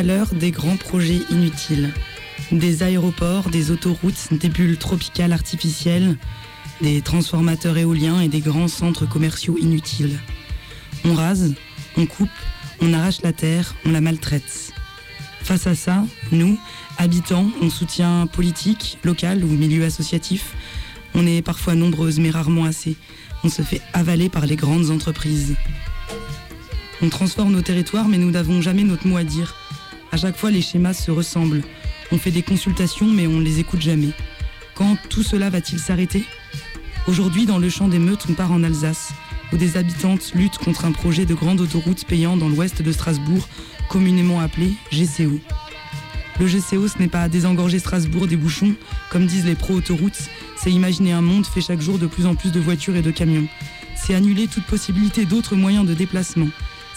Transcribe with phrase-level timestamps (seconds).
[0.00, 1.92] Des grands projets inutiles.
[2.52, 6.16] Des aéroports, des autoroutes, des bulles tropicales artificielles,
[6.80, 10.18] des transformateurs éoliens et des grands centres commerciaux inutiles.
[11.04, 11.54] On rase,
[11.98, 12.30] on coupe,
[12.80, 14.72] on arrache la terre, on la maltraite.
[15.42, 16.58] Face à ça, nous,
[16.96, 20.54] habitants, on soutient politique, local ou milieu associatif.
[21.14, 22.96] On est parfois nombreuses mais rarement assez.
[23.44, 25.56] On se fait avaler par les grandes entreprises.
[27.02, 29.56] On transforme nos territoires mais nous n'avons jamais notre mot à dire.
[30.12, 31.62] À chaque fois les schémas se ressemblent.
[32.12, 34.10] On fait des consultations mais on ne les écoute jamais.
[34.74, 36.24] Quand tout cela va-t-il s'arrêter?
[37.06, 39.12] Aujourd'hui, dans le champ des meutes, on part en Alsace,
[39.52, 43.48] où des habitantes luttent contre un projet de grande autoroute payant dans l'ouest de Strasbourg,
[43.88, 45.40] communément appelé GCO.
[46.38, 48.74] Le GCO, ce n'est pas désengorger Strasbourg des bouchons,
[49.10, 52.52] comme disent les pro-autoroutes, c'est imaginer un monde fait chaque jour de plus en plus
[52.52, 53.46] de voitures et de camions.
[53.96, 56.48] C'est annuler toute possibilité d'autres moyens de déplacement.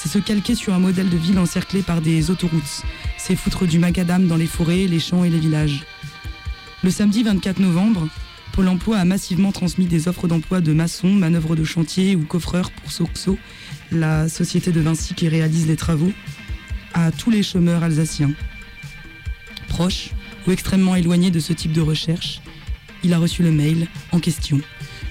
[0.04, 2.82] C'est se calquer sur un modèle de ville encerclé par des autoroutes.
[3.18, 5.86] C'est foutre du macadam dans les forêts, les champs et les villages.
[6.84, 8.10] Le samedi 24 novembre,
[8.52, 12.70] Pôle emploi a massivement transmis des offres d'emploi de maçons, manœuvres de chantier ou coffreurs
[12.72, 13.38] pour Soxo,
[13.94, 16.12] la société de Vinci qui réalise les travaux,
[16.94, 18.34] à tous les chômeurs alsaciens.
[19.70, 20.10] Proches
[20.46, 22.42] ou extrêmement éloignés de ce type de recherche,
[23.06, 24.60] il a reçu le mail en question.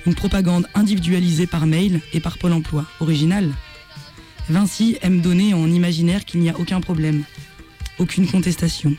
[0.05, 2.85] Une propagande individualisée par mail et par Pôle emploi.
[3.01, 3.51] Original
[4.49, 7.23] Vinci aime donner en imaginaire qu'il n'y a aucun problème,
[7.99, 8.95] aucune contestation,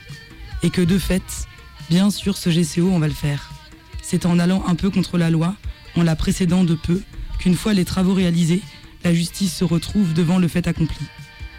[0.63, 1.47] et que de fait,
[1.89, 3.51] bien sûr, ce GCO, on va le faire.
[4.01, 5.55] C'est en allant un peu contre la loi,
[5.95, 7.01] en la précédant de peu,
[7.39, 8.61] qu'une fois les travaux réalisés,
[9.03, 11.05] la justice se retrouve devant le fait accompli.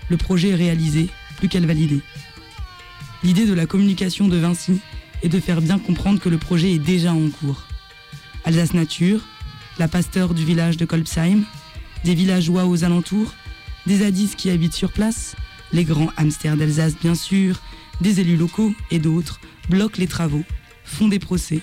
[0.09, 2.01] Le projet est réalisé, plus qu'à le valider.
[3.23, 4.81] L'idée de la communication de Vinci
[5.23, 7.67] est de faire bien comprendre que le projet est déjà en cours.
[8.45, 9.21] Alsace Nature,
[9.79, 11.45] la pasteur du village de Kolbsheim,
[12.05, 13.35] des villageois aux alentours,
[13.87, 15.37] des hadiths qui habitent sur place,
[15.73, 17.61] les grands hamsters d'Alsace bien sûr,
[18.01, 20.45] des élus locaux et d'autres bloquent les travaux,
[20.85, 21.61] font des procès,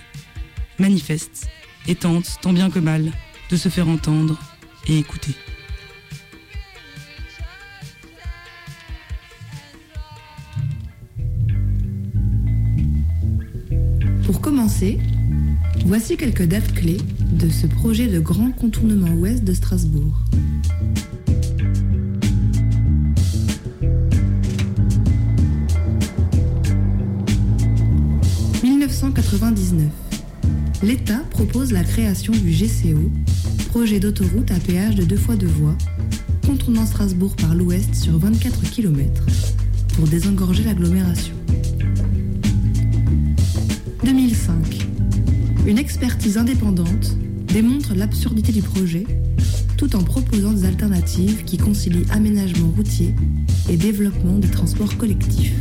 [0.79, 1.47] manifeste
[1.87, 3.11] et tente, tant bien que mal,
[3.49, 4.37] de se faire entendre
[4.87, 5.35] et écouter.
[14.25, 14.99] Pour commencer,
[15.85, 20.23] voici quelques dates clés de ce projet de grand contournement ouest de Strasbourg.
[28.91, 29.89] 1999
[30.83, 33.09] l'État propose la création du GCO,
[33.69, 35.77] projet d'autoroute à péage de deux fois deux voies,
[36.45, 39.25] contournant Strasbourg par l'ouest sur 24 km,
[39.95, 41.33] pour désengorger l'agglomération.
[44.03, 44.87] 2005.
[45.65, 47.15] Une expertise indépendante
[47.47, 49.05] démontre l'absurdité du projet
[49.77, 53.15] tout en proposant des alternatives qui concilient aménagement routier
[53.69, 55.53] et développement des transports collectifs.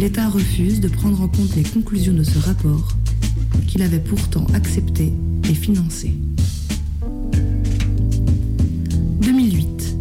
[0.00, 2.96] L'État refuse de prendre en compte les conclusions de ce rapport
[3.66, 5.12] qu'il avait pourtant accepté
[5.44, 6.14] et financé.
[9.20, 9.96] 2008.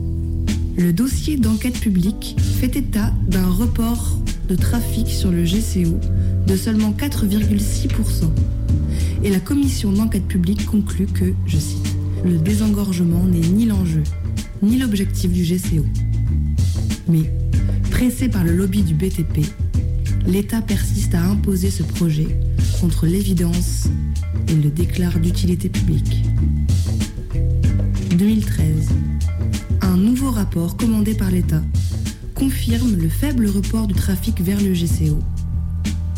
[0.77, 4.17] Le dossier d'enquête publique fait état d'un report
[4.47, 5.99] de trafic sur le GCO
[6.47, 8.29] de seulement 4,6%.
[9.25, 14.03] Et la commission d'enquête publique conclut que, je cite, le désengorgement n'est ni l'enjeu,
[14.63, 15.85] ni l'objectif du GCO.
[17.09, 17.29] Mais,
[17.91, 19.45] pressé par le lobby du BTP,
[20.29, 22.27] l'État persiste à imposer ce projet
[22.79, 23.87] contre l'évidence
[24.47, 26.23] et le déclare d'utilité publique.
[28.15, 28.89] 2013.
[29.81, 31.63] Un nouveau rapport commandé par l'État
[32.35, 35.17] confirme le faible report du trafic vers le GCO,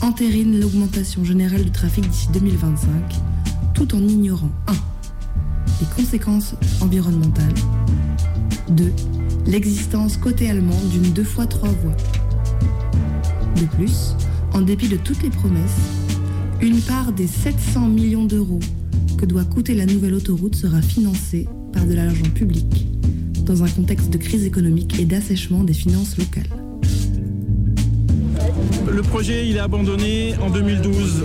[0.02, 2.90] entérine l'augmentation générale du trafic d'ici 2025,
[3.74, 4.74] tout en ignorant 1.
[5.80, 7.54] les conséquences environnementales,
[8.72, 8.92] 2.
[9.48, 12.21] l'existence côté allemand d'une deux fois trois voies.
[13.56, 14.16] De plus,
[14.54, 15.80] en dépit de toutes les promesses,
[16.62, 18.60] une part des 700 millions d'euros
[19.18, 22.88] que doit coûter la nouvelle autoroute sera financée par de l'argent public,
[23.46, 26.61] dans un contexte de crise économique et d'assèchement des finances locales.
[28.92, 31.24] Le projet il est abandonné en 2012.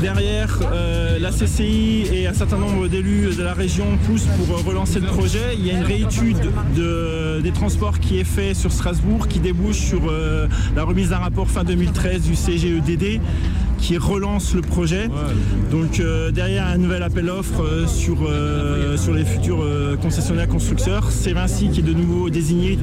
[0.00, 5.00] Derrière, euh, la CCI et un certain nombre d'élus de la région poussent pour relancer
[5.00, 5.54] le projet.
[5.54, 6.38] Il y a une réétude
[6.74, 11.48] des transports qui est fait sur Strasbourg qui débouche sur euh, la remise d'un rapport
[11.48, 13.20] fin 2013 du CGEDD
[13.78, 15.08] qui relance le projet.
[15.70, 19.64] Donc euh, derrière un nouvel appel d'offres euh, sur, euh, sur les futurs
[20.02, 22.78] concessionnaires constructeurs, c'est Vinci qui est de nouveau désigné.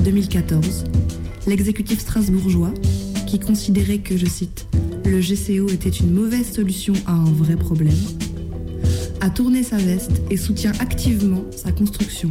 [0.00, 0.84] 2014,
[1.46, 2.72] l'exécutif strasbourgeois,
[3.26, 4.66] qui considérait que, je cite,
[5.04, 7.98] le GCO était une mauvaise solution à un vrai problème,
[9.20, 12.28] a tourné sa veste et soutient activement sa construction,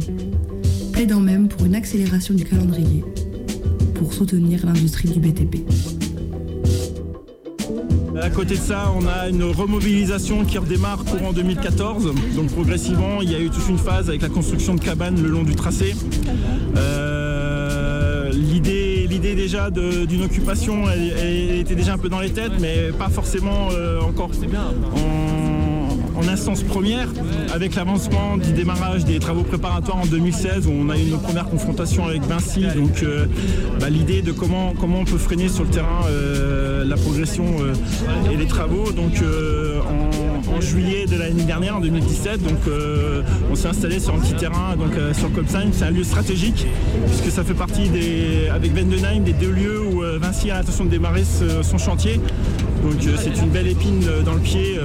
[0.92, 3.04] plaidant même pour une accélération du calendrier
[3.94, 5.58] pour soutenir l'industrie du BTP.
[8.20, 12.12] À côté de ça, on a une remobilisation qui redémarre courant 2014.
[12.36, 15.28] Donc progressivement, il y a eu toute une phase avec la construction de cabanes le
[15.28, 15.94] long du tracé.
[18.40, 22.90] Euh, l'idée, l'idée déjà d'une occupation, elle, était déjà un peu dans les têtes, mais
[22.98, 24.30] pas forcément euh, encore
[24.94, 27.08] en, en, instance première.
[27.52, 31.46] Avec l'avancement du démarrage des travaux préparatoires en 2016, où on a eu une première
[31.46, 32.64] confrontation avec Vinci.
[32.74, 33.26] Donc euh,
[33.78, 36.00] bah, l'idée de comment, comment on peut freiner sur le terrain
[36.84, 37.44] la progression
[38.32, 38.90] et les travaux.
[38.92, 39.22] Donc
[40.60, 42.58] juillet de l'année dernière, en 2017, donc
[43.50, 45.70] on s'est installé sur un petit terrain donc sur Copsheim.
[45.72, 46.66] C'est un lieu stratégique
[47.06, 50.90] puisque ça fait partie des, avec Vendenheim des deux lieux où Vinci a l'intention de
[50.90, 52.20] démarrer son chantier.
[52.82, 54.78] Donc c'est une belle épine dans le pied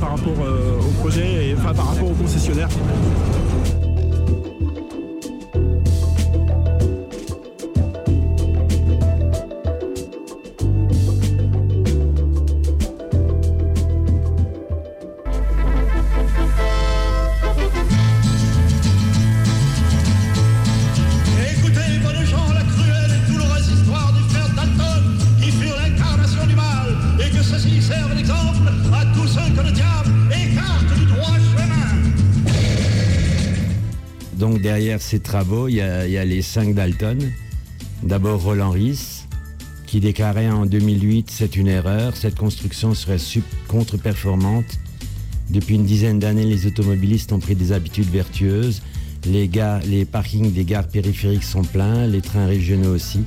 [0.00, 2.68] par rapport au projet et par rapport au concessionnaire.
[34.98, 37.18] Ces travaux, il y, a, les cinq Dalton.
[38.02, 39.24] D'abord Roland Ries,
[39.86, 43.18] qui déclarait en 2008 c'est une erreur, cette construction serait
[43.66, 44.78] contre-performante.
[45.50, 48.82] Depuis une dizaine d'années, les automobilistes ont pris des habitudes vertueuses.
[49.24, 49.50] Les,
[49.86, 53.20] les parkings des gares périphériques sont pleins, les trains régionaux aussi.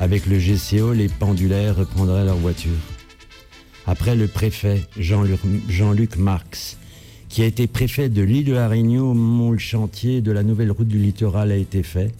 [0.00, 2.70] Avec le GCO, les pendulaires reprendraient leur voiture.
[3.86, 6.76] Après le préfet Jean-Luc Marx,
[7.32, 10.30] qui a été préfet de l'île de la Réunion au moment où le chantier de
[10.30, 12.12] la nouvelle route du littoral a été fait,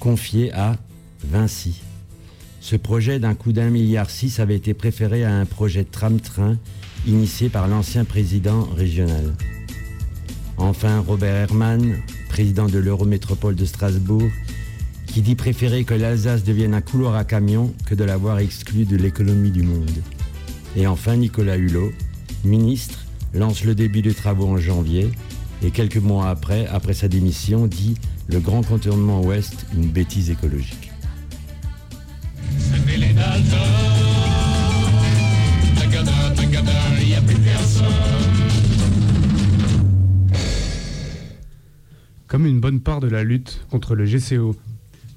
[0.00, 0.76] confié à
[1.22, 1.80] Vinci.
[2.60, 6.58] Ce projet d'un coût d'un milliard six avait été préféré à un projet tram-train
[7.06, 9.36] initié par l'ancien président régional.
[10.56, 11.98] Enfin, Robert Herman,
[12.28, 14.28] président de l'Eurométropole de Strasbourg,
[15.06, 18.96] qui dit préférer que l'Alsace devienne un couloir à camion que de l'avoir exclu de
[18.96, 20.02] l'économie du monde.
[20.74, 21.92] Et enfin, Nicolas Hulot,
[22.44, 25.10] ministre lance le début des travaux en janvier
[25.62, 27.96] et quelques mois après, après sa démission, dit
[28.28, 30.90] le grand contournement ouest, une bêtise écologique.
[42.26, 44.54] Comme une bonne part de la lutte contre le GCO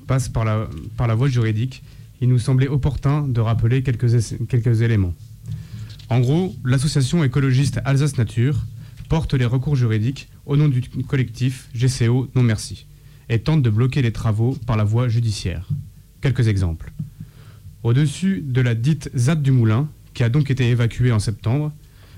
[0.07, 1.83] passe par la, voie juridique,
[2.21, 5.13] il nous semblait opportun de rappeler quelques éléments.
[6.13, 8.67] En gros, l'association écologiste Alsace Nature
[9.09, 12.85] porte les recours juridiques au nom du collectif GCO Non Merci
[13.29, 15.67] et tente de bloquer les travaux par la voie judiciaire.
[16.21, 16.93] Quelques exemples.
[17.81, 21.71] Au-dessus de la dite ZAD du Moulin, qui a donc été évacuée en septembre,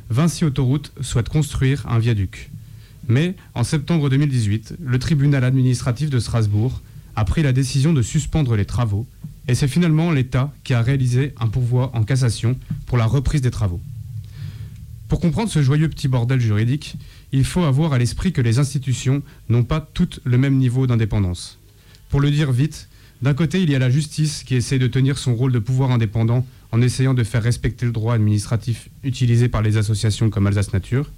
[0.09, 2.51] Vinci Autoroute souhaite construire un viaduc.
[3.07, 6.81] Mais en septembre 2018, le tribunal administratif de Strasbourg
[7.15, 9.07] a pris la décision de suspendre les travaux
[9.47, 13.51] et c'est finalement l'État qui a réalisé un pourvoi en cassation pour la reprise des
[13.51, 13.81] travaux.
[15.07, 16.95] Pour comprendre ce joyeux petit bordel juridique,
[17.31, 21.59] il faut avoir à l'esprit que les institutions n'ont pas toutes le même niveau d'indépendance.
[22.09, 22.89] Pour le dire vite,
[23.21, 25.91] d'un côté, il y a la justice qui essaie de tenir son rôle de pouvoir
[25.91, 30.73] indépendant en essayant de faire respecter le droit administratif utilisé par les associations comme Alsace
[30.73, 31.11] Nature.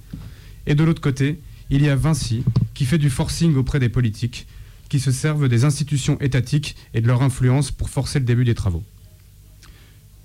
[0.67, 2.43] Et de l'autre côté, il y a Vinci
[2.74, 4.48] qui fait du forcing auprès des politiques
[4.89, 8.56] qui se servent des institutions étatiques et de leur influence pour forcer le début des
[8.56, 8.84] travaux.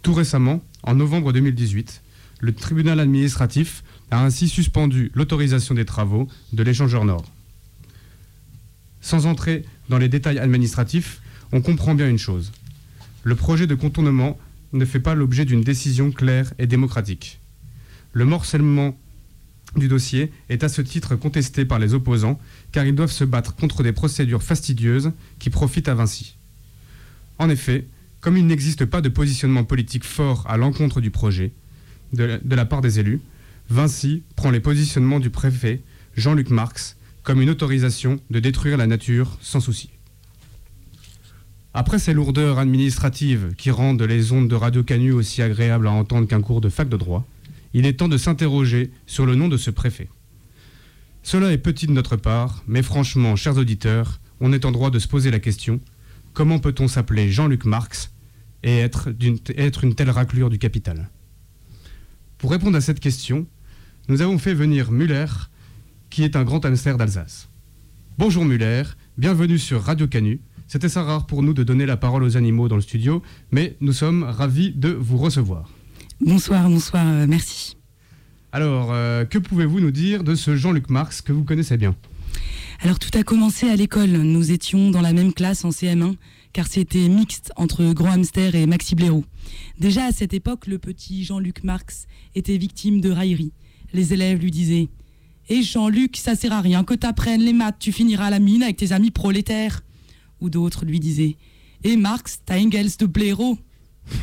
[0.03, 2.03] Tout récemment, en novembre 2018,
[2.41, 7.25] le tribunal administratif a ainsi suspendu l'autorisation des travaux de l'échangeur Nord.
[9.01, 11.21] Sans entrer dans les détails administratifs,
[11.53, 12.53] on comprend bien une chose.
[13.23, 14.39] Le projet de contournement
[14.73, 17.39] ne fait pas l'objet d'une décision claire et démocratique.
[18.13, 18.97] Le morcellement
[19.77, 22.39] du dossier est à ce titre contesté par les opposants
[22.73, 26.37] car ils doivent se battre contre des procédures fastidieuses qui profitent à Vinci.
[27.39, 27.87] En effet,
[28.21, 31.53] comme il n'existe pas de positionnement politique fort à l'encontre du projet
[32.13, 33.21] de, la part des élus,
[33.71, 35.81] Vinci prend les positionnements du préfet
[36.17, 39.91] Jean-Luc Marx comme une autorisation de détruire la nature sans souci.
[41.75, 46.29] Après ces lourdeurs administratives qui rendent les ondes de Radio Canu aussi agréables à entendre
[46.29, 47.27] qu'un cours de fac de droit,
[47.75, 50.09] il est temps de s'interroger sur le nom de ce préfet.
[51.23, 54.99] Cela est petit de notre part, mais franchement, chers auditeurs, on est en droit de
[54.99, 55.81] se poser la question
[56.33, 58.13] comment peut-on s'appeler Jean-Luc Marx
[58.63, 59.11] et être,
[59.57, 61.11] être une telle raclure du capital?
[62.39, 63.47] Pour répondre à cette question,
[64.09, 65.27] nous avons fait venir Muller,
[66.11, 67.49] qui est un grand hamster d'Alsace.
[68.19, 68.83] Bonjour Muller,
[69.17, 70.41] bienvenue sur Radio Canu.
[70.67, 73.77] C'était ça rare pour nous de donner la parole aux animaux dans le studio, mais
[73.81, 75.71] nous sommes ravis de vous recevoir.
[76.25, 77.77] Bonsoir, bonsoir, euh, merci.
[78.53, 81.97] Alors, euh, que pouvez-vous nous dire de ce Jean-Luc Marx que vous connaissez bien?
[82.81, 84.11] Alors tout a commencé à l'école.
[84.11, 86.15] Nous étions dans la même classe en CM1,
[86.53, 89.25] car c'était mixte entre Grand Hamster et Maxi Blaireau.
[89.81, 93.53] Déjà à cette époque, le petit Jean-Luc Marx était victime de raillerie.
[93.93, 94.91] Les élèves lui disaient
[95.49, 98.39] Et eh, Jean-Luc, ça sert à rien que t'apprennes les maths, tu finiras à la
[98.39, 99.83] mine avec tes amis prolétaires
[100.41, 101.37] ou d'autres lui disaient
[101.83, 103.59] Et Marx, t'as Engels de blaireau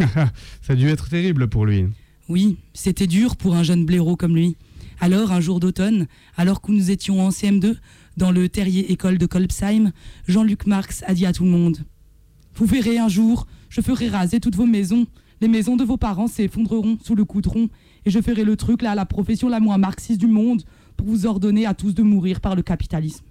[0.62, 1.86] Ça a dû être terrible pour lui.
[2.28, 4.56] Oui, c'était dur pour un jeune blaireau comme lui.
[5.02, 7.76] Alors, un jour d'automne, alors que nous étions en CM2,
[8.18, 9.92] dans le terrier école de Kolbsheim,
[10.28, 11.78] Jean-Luc Marx a dit à tout le monde
[12.56, 15.08] Vous verrez un jour, je ferai raser toutes vos maisons.
[15.42, 17.70] Les maisons de vos parents s'effondreront sous le coudron,
[18.06, 20.64] et je ferai le truc là, la profession la moins marxiste du monde,
[20.98, 23.24] pour vous ordonner à tous de mourir par le capitalisme.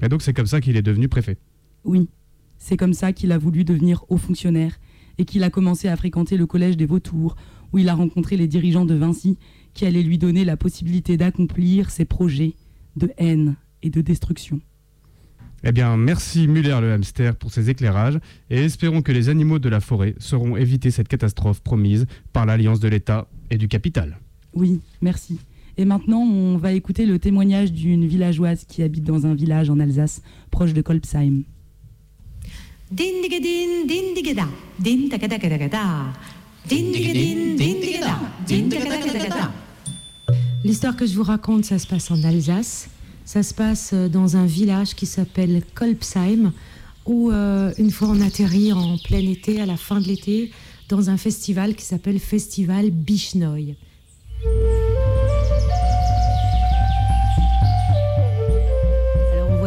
[0.00, 1.36] Et donc c'est comme ça qu'il est devenu préfet
[1.84, 2.08] Oui.
[2.58, 4.78] C'est comme ça qu'il a voulu devenir haut fonctionnaire
[5.18, 7.36] et qu'il a commencé à fréquenter le collège des Vautours,
[7.72, 9.36] où il a rencontré les dirigeants de Vinci
[9.74, 12.54] qui allaient lui donner la possibilité d'accomplir ses projets
[12.96, 14.60] de haine et de destruction.
[15.64, 19.68] Eh bien, merci Muller le hamster pour ces éclairages et espérons que les animaux de
[19.68, 24.18] la forêt sauront éviter cette catastrophe promise par l'alliance de l'État et du capital.
[24.54, 25.38] Oui, merci.
[25.76, 29.78] Et maintenant, on va écouter le témoignage d'une villageoise qui habite dans un village en
[29.78, 31.42] Alsace, proche de Kolbsheim.
[40.64, 42.88] L'histoire que je vous raconte, ça se passe en Alsace.
[43.24, 46.52] Ça se passe euh, dans un village qui s'appelle Kolbsheim,
[47.04, 50.50] où euh, une fois on atterrit en plein été, à la fin de l'été,
[50.88, 52.90] dans un festival qui s'appelle Festival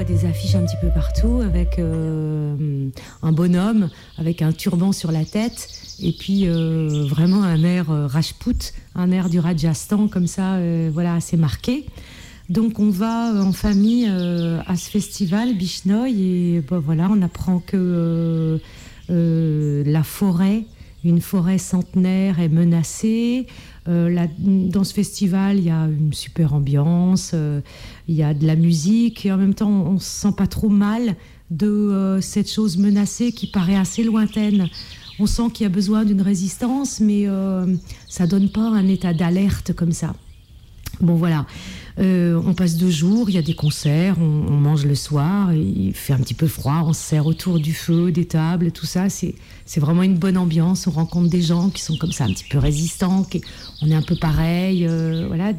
[0.08, 2.89] Des affiches un petit peu partout avec euh,
[3.22, 5.70] un bonhomme avec un turban sur la tête
[6.01, 10.58] et puis euh, vraiment un air euh, Rajput, un air du Rajasthan comme ça,
[10.91, 11.86] voilà, assez marqué.
[12.50, 18.60] Donc on va en famille à ce festival Bishnoy et bah, voilà, on apprend que
[19.08, 20.63] la forêt,
[21.03, 23.48] une forêt centenaire est menacée.
[23.88, 27.62] Euh, dans ce festival, il y a une super ambiance, euh,
[28.08, 30.48] il y a de la musique et en même temps, on ne se sent pas
[30.48, 31.15] trop mal
[31.50, 34.67] de euh, cette chose menacée qui paraît assez lointaine.
[35.20, 37.27] On sent qu'il y a besoin d'une résistance, mais
[38.08, 40.15] ça donne pas un état d'alerte comme ça.
[41.00, 41.46] Bon voilà,
[41.98, 46.14] on passe deux jours, il y a des concerts, on, mange le soir, il fait
[46.14, 49.10] un petit peu froid, on se sert autour du feu, des tables, tout ça.
[49.10, 49.36] C'est
[49.72, 50.86] c'est vraiment une bonne ambiance.
[50.88, 53.24] On rencontre des gens qui sont comme ça, un petit peu résistants.
[53.24, 53.42] Qui,
[53.82, 54.86] on est un peu pareil.
[54.86, 55.54] Euh, voilà.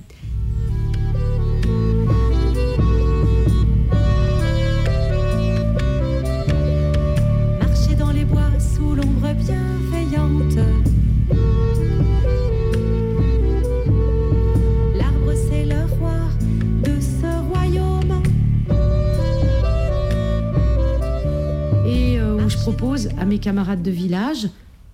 [22.62, 24.49] Propose à mes camarades de village,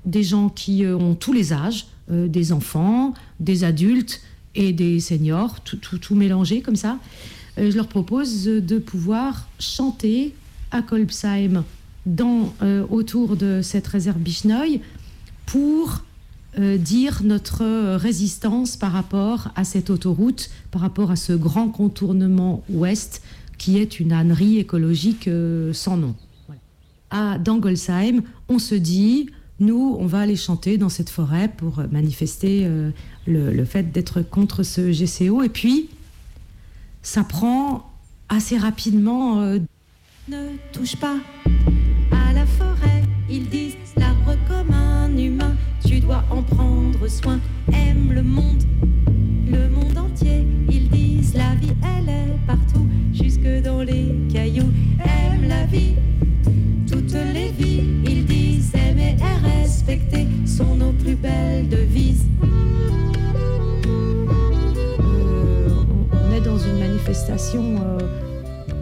[0.06, 4.22] des gens qui euh, ont tous les âges, euh, des enfants, des adultes
[4.54, 6.98] et des seniors, tout, tout, tout mélangé comme ça.
[7.58, 10.34] Euh, je leur propose de pouvoir chanter
[10.70, 11.62] à Kolbsheim
[12.06, 12.54] dans,
[12.88, 14.80] autour de cette réserve Bichnoy
[15.44, 16.04] pour
[16.56, 23.22] dire notre résistance par rapport à cette autoroute, par rapport à ce grand contournement ouest
[23.58, 25.28] qui est une ânerie écologique
[25.72, 26.14] sans nom
[27.10, 32.62] à Dangolsheim, on se dit, nous, on va aller chanter dans cette forêt pour manifester
[32.64, 32.90] euh,
[33.26, 35.42] le, fait d'être contre ce GCO.
[35.42, 35.88] Et puis,
[37.02, 37.90] ça prend
[38.28, 39.40] assez rapidement.
[39.40, 39.58] Euh,
[40.28, 41.16] ne touche pas
[42.10, 47.40] à la forêt, ils disent l'arbre comme un humain, tu dois en prendre soin,
[47.72, 48.62] aime le monde,
[49.46, 55.48] le monde entier, ils disent la vie, elle est partout, jusque dans les cailloux, aime
[55.48, 55.94] la vie
[60.46, 62.26] sont nos plus belles devises.
[65.00, 65.68] Euh,
[66.12, 67.98] on est dans une manifestation euh,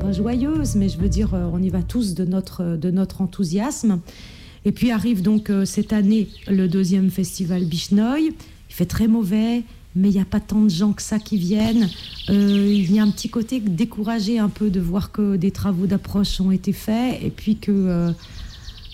[0.00, 3.20] pas joyeuse, mais je veux dire, euh, on y va tous de notre, de notre
[3.20, 4.00] enthousiasme.
[4.64, 8.34] Et puis arrive donc cette année le deuxième festival Bichnoy.
[8.68, 9.62] Il fait très mauvais,
[9.94, 11.88] mais il n'y a pas tant de gens que ça qui viennent.
[12.28, 16.40] Il y a un petit côté découragé un peu de voir que des travaux d'approche
[16.40, 18.12] ont été faits et puis que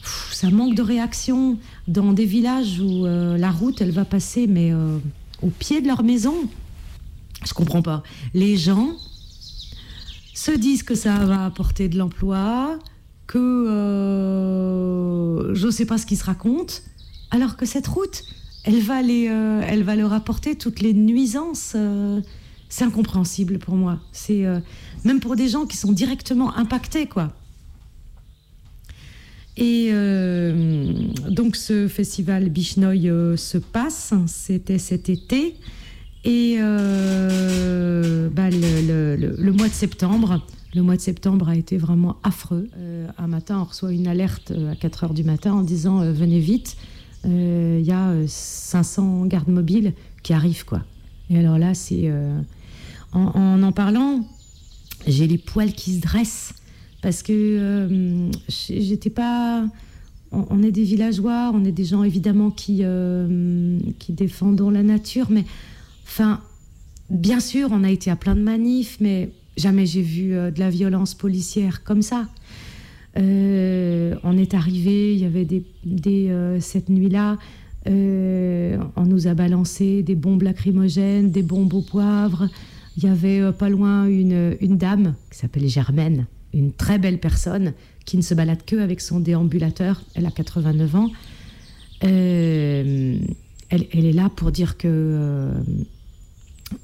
[0.03, 4.73] ça manque de réaction dans des villages où euh, la route elle va passer mais
[5.43, 6.35] au pied de leur maison.
[7.45, 8.03] Je comprends pas.
[8.35, 8.97] Les gens
[10.35, 12.79] se disent que ça va apporter de l'emploi,
[13.27, 16.75] que euh, je ne sais pas ce qu'ils se racontent,
[17.31, 18.25] alors que cette route,
[18.65, 21.73] elle va, les, euh, elle va leur apporter toutes les nuisances.
[21.75, 22.21] Euh,
[22.69, 23.99] c'est incompréhensible pour moi.
[24.13, 24.47] C'est
[25.05, 27.31] même pour des gens qui sont directement impactés, quoi.
[29.59, 29.92] Et
[31.33, 35.57] donc ce festival Bichnoy se passe, c'était cet été.
[36.25, 40.41] Et euh, bah, le, mois de septembre,
[40.75, 42.69] le mois de septembre a été vraiment affreux.
[42.77, 46.01] Euh, un matin, on reçoit une alerte euh, à 4 heures du matin en disant
[46.13, 46.77] venez vite,
[47.25, 50.83] il y a 500 gardes mobiles qui arrivent quoi.
[51.31, 52.11] Et alors là, c'est
[53.13, 54.27] en, en, parlant,
[55.07, 56.53] j'ai les poils qui se dressent
[57.01, 59.67] parce que j'étais pas
[60.33, 62.83] on, est des villageois, on est des gens évidemment qui,
[63.99, 65.45] qui défendons la nature, mais
[66.13, 66.41] Enfin,
[67.09, 70.61] bien sûr, on a été à plein de manifs, mais jamais j'ai vu euh, de
[70.61, 72.29] la violence policière comme ça.
[73.17, 75.65] Euh, on est arrivé, il y avait des,
[76.29, 77.39] euh, cette nuit-là,
[77.87, 82.49] on nous a balancé des bombes lacrymogènes, des bombes au poivre.
[82.99, 87.73] Il y avait pas loin une, une dame qui s'appelait Germaine, une très belle personne
[88.05, 90.03] qui ne se balade que avec son déambulateur.
[90.15, 91.11] Elle a 89 ans.
[92.01, 93.21] Elle,
[93.71, 95.53] elle, est là pour dire que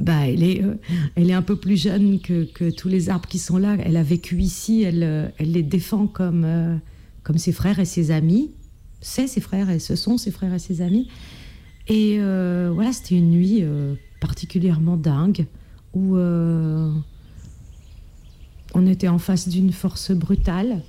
[0.01, 0.75] bah, elle, est, euh,
[1.17, 3.77] elle est un peu plus jeune que, que, tous les arbres qui sont là.
[3.81, 6.77] Elle a vécu ici, elle, euh, elle les défend comme, euh,
[7.23, 8.51] comme ses frères et ses amis.
[9.01, 11.09] C'est ses frères et ce sont ses frères et ses amis.
[11.87, 13.65] Et voilà, c'était une nuit
[14.21, 15.47] particulièrement dingue
[15.95, 17.03] où on
[18.87, 20.83] était en face d'une force brutale.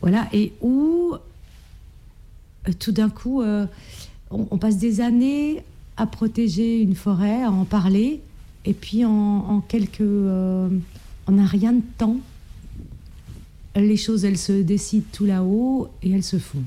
[0.00, 1.14] Voilà, et où
[2.78, 3.42] tout d'un coup
[4.30, 5.62] on, passe des années
[5.96, 8.20] à protéger une forêt, à en parler,
[8.64, 10.00] et puis en, quelques...
[10.00, 10.68] Euh,
[11.26, 12.16] en un rien de temps,
[13.76, 16.62] les choses, elles se décident tout là-haut et elles se font.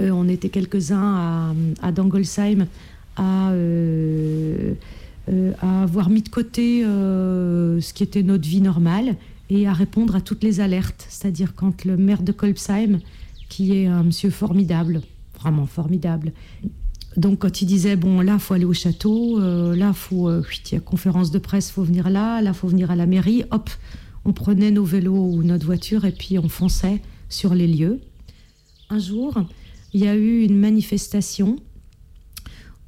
[0.00, 2.66] Euh, on était quelques-uns à, Dangolsheim
[3.18, 4.74] euh,
[5.28, 9.16] euh, à, avoir mis de côté ce qui était notre vie normale
[9.50, 11.06] et à répondre à toutes les alertes.
[11.08, 13.00] C'est-à-dire quand le maire de Kolbsheim,
[13.48, 15.02] qui est un monsieur formidable,
[15.38, 16.32] vraiment formidable,
[17.16, 20.80] donc quand il disait bon là faut aller au château, là faut il y a
[20.80, 23.70] conférence de presse, faut venir là, là faut venir à la mairie, hop,
[24.24, 28.00] on prenait nos vélos ou notre voiture et puis on fonçait sur les lieux
[28.90, 29.34] un jour,
[29.94, 31.56] il y a eu une manifestation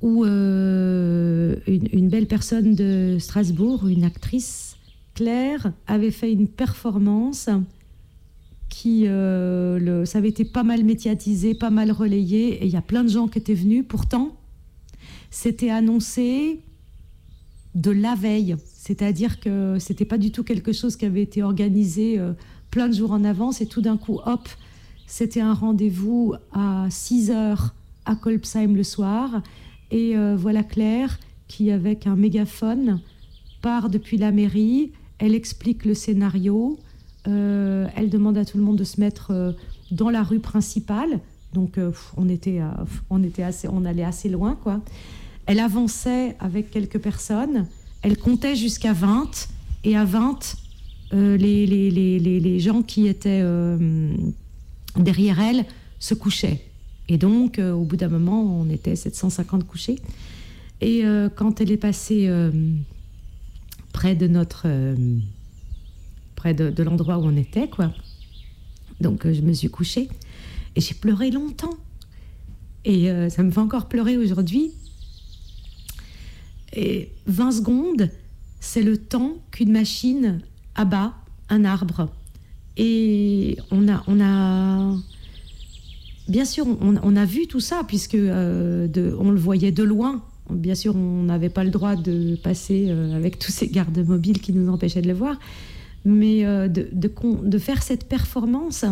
[0.03, 4.77] où euh, une, belle personne de Strasbourg, une actrice,
[5.15, 7.49] Claire, avait fait une performance
[8.69, 12.83] qui, euh, ça avait été pas mal médiatisé, pas mal relayé, et il y a
[12.83, 13.85] plein de gens qui étaient venus.
[13.89, 14.37] Pourtant,
[15.31, 16.61] c'était annoncé
[17.75, 22.19] de la veille, c'est-à-dire que c'était pas du tout quelque chose qui avait été organisé
[22.19, 22.33] euh,
[22.71, 24.49] plein de jours en avance, et tout d'un coup, hop,
[25.07, 27.75] c'était un rendez-vous à 6 heures
[28.07, 29.43] à Kolbsheim le soir.
[29.91, 33.01] Et euh, voilà Claire qui, avec un mégaphone,
[33.63, 34.93] part depuis la mairie.
[35.19, 36.79] Elle explique le scénario.
[37.29, 39.53] Euh, elle demande à tout le monde de se mettre euh,
[39.91, 41.21] dans la rue principale.
[41.53, 41.79] Donc
[42.19, 42.61] on était,
[43.09, 44.83] on était assez, on allait assez loin quoi.
[45.47, 47.67] Elle avançait avec quelques personnes.
[48.03, 49.49] Elle comptait jusqu'à 20
[49.85, 50.57] et à 20
[51.13, 53.43] les, les, les, les, gens qui étaient
[54.99, 55.65] derrière elle
[55.99, 56.63] se couchait.
[57.09, 59.97] Et donc, euh, au bout d'un moment, on était 750 couchés.
[60.81, 62.51] Et euh, quand elle est passée euh,
[63.93, 64.67] près de notre.
[66.35, 67.93] près de, l'endroit où on était, quoi.
[69.01, 70.09] Donc, je me suis couchée.
[70.75, 71.77] Et j'ai pleuré longtemps.
[72.85, 74.71] Et ça me fait encore pleurer aujourd'hui.
[76.73, 78.11] Et 20 secondes,
[78.61, 80.41] c'est le temps qu'une machine
[80.77, 81.15] abat
[81.49, 82.11] un arbre
[82.77, 84.97] et on a, on a
[86.29, 90.23] bien sûr, on, a vu tout ça, puisque euh, on le voyait de loin.
[90.51, 94.41] Bien sûr, on n'avait pas le droit de passer euh, avec tous ces gardes mobiles
[94.41, 95.39] qui nous empêchaient de le voir.
[96.05, 98.85] Mais euh, de, faire cette performance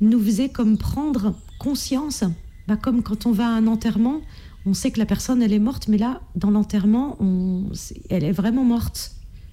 [0.00, 2.24] nous faisait comme prendre conscience,
[2.68, 4.20] bah, comme quand on va à un enterrement,
[4.66, 7.18] on sait que la personne, elle est morte, mais là, dans l'enterrement,
[8.08, 9.12] elle est vraiment morte.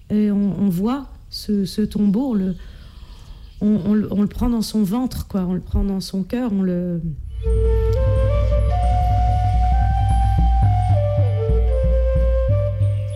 [0.09, 2.55] On, voit ce, ce tombeau, le,
[3.61, 5.45] on, le- prend dans son ventre, quoi.
[5.47, 7.01] On le prend dans son cœur, on le.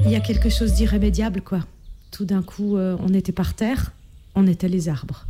[0.06, 1.66] Il y a quelque chose d'irrémédiable, quoi.
[2.12, 3.92] Tout d'un coup, euh, on était par terre,
[4.36, 5.26] on était les arbres.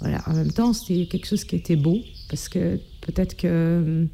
[0.00, 0.22] Voilà.
[0.26, 4.04] En même temps, c'était quelque chose qui était beau, parce que peut-être que euh,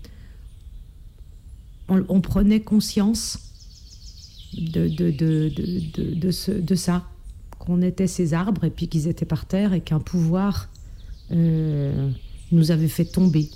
[1.88, 3.38] on, prenait conscience
[4.54, 7.04] de, de, de, de, de ça,
[7.64, 10.68] qu'on était ces arbres et puis qu'ils étaient par terre et qu'un pouvoir
[11.30, 12.10] euh,
[12.50, 13.48] nous avait fait tomber.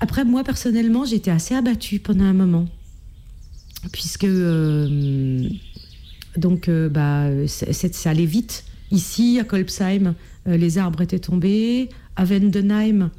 [0.00, 2.66] Après, moi, personnellement, j'étais assez abattue pendant un moment.
[3.92, 5.48] Puisque, euh,
[6.36, 8.64] donc, euh, bah, ça allait vite.
[8.90, 10.14] Ici, à Kolbsheim,
[10.46, 11.88] euh, les arbres étaient tombés.
[12.16, 13.10] À Vendenheim,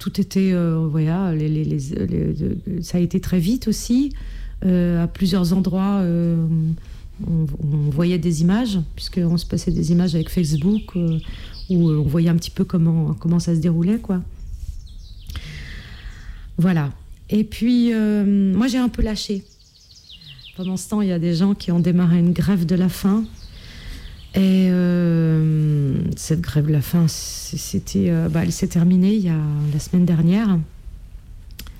[0.00, 0.52] tout était,
[0.90, 1.32] voilà,
[2.82, 4.12] ça a été très vite aussi.
[4.66, 6.46] Euh, à plusieurs endroits, euh,
[7.26, 11.18] on, voyait des images, puisqu'on se passait des images avec Facebook, euh,
[11.68, 14.22] où on voyait un petit peu comment, comment ça se déroulait, quoi.
[16.56, 16.92] Voilà.
[17.28, 19.44] Et puis, moi, j'ai un peu lâché.
[20.56, 22.88] Pendant ce temps, il y a des gens qui ont démarré une grève de la
[22.88, 23.24] faim.
[24.36, 24.68] Et
[26.16, 29.40] cette grève de la faim, c'était, bah, elle s'est terminée il y a
[29.72, 30.58] la semaine dernière.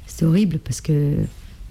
[0.06, 1.18] C'était horrible parce que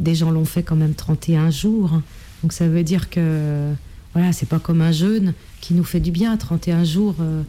[0.03, 2.01] des gens l'ont fait quand même 31 jours.
[2.43, 3.73] Donc ça veut dire que
[4.13, 6.37] voilà, c'est pas comme un jeûne qui nous fait du bien.
[6.37, 7.41] 31 jours, euh,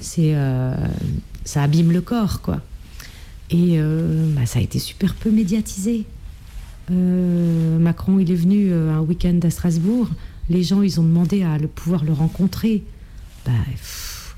[0.00, 0.74] c'est euh,
[1.44, 2.60] ça abîme le corps, quoi.
[3.50, 6.04] Et euh, bah, ça a été super peu médiatisé.
[6.90, 10.08] Macron, il est venu un week-end à Strasbourg.
[10.50, 12.82] Les gens, ils ont demandé à le, pouvoir le rencontrer.
[13.46, 13.52] Bah,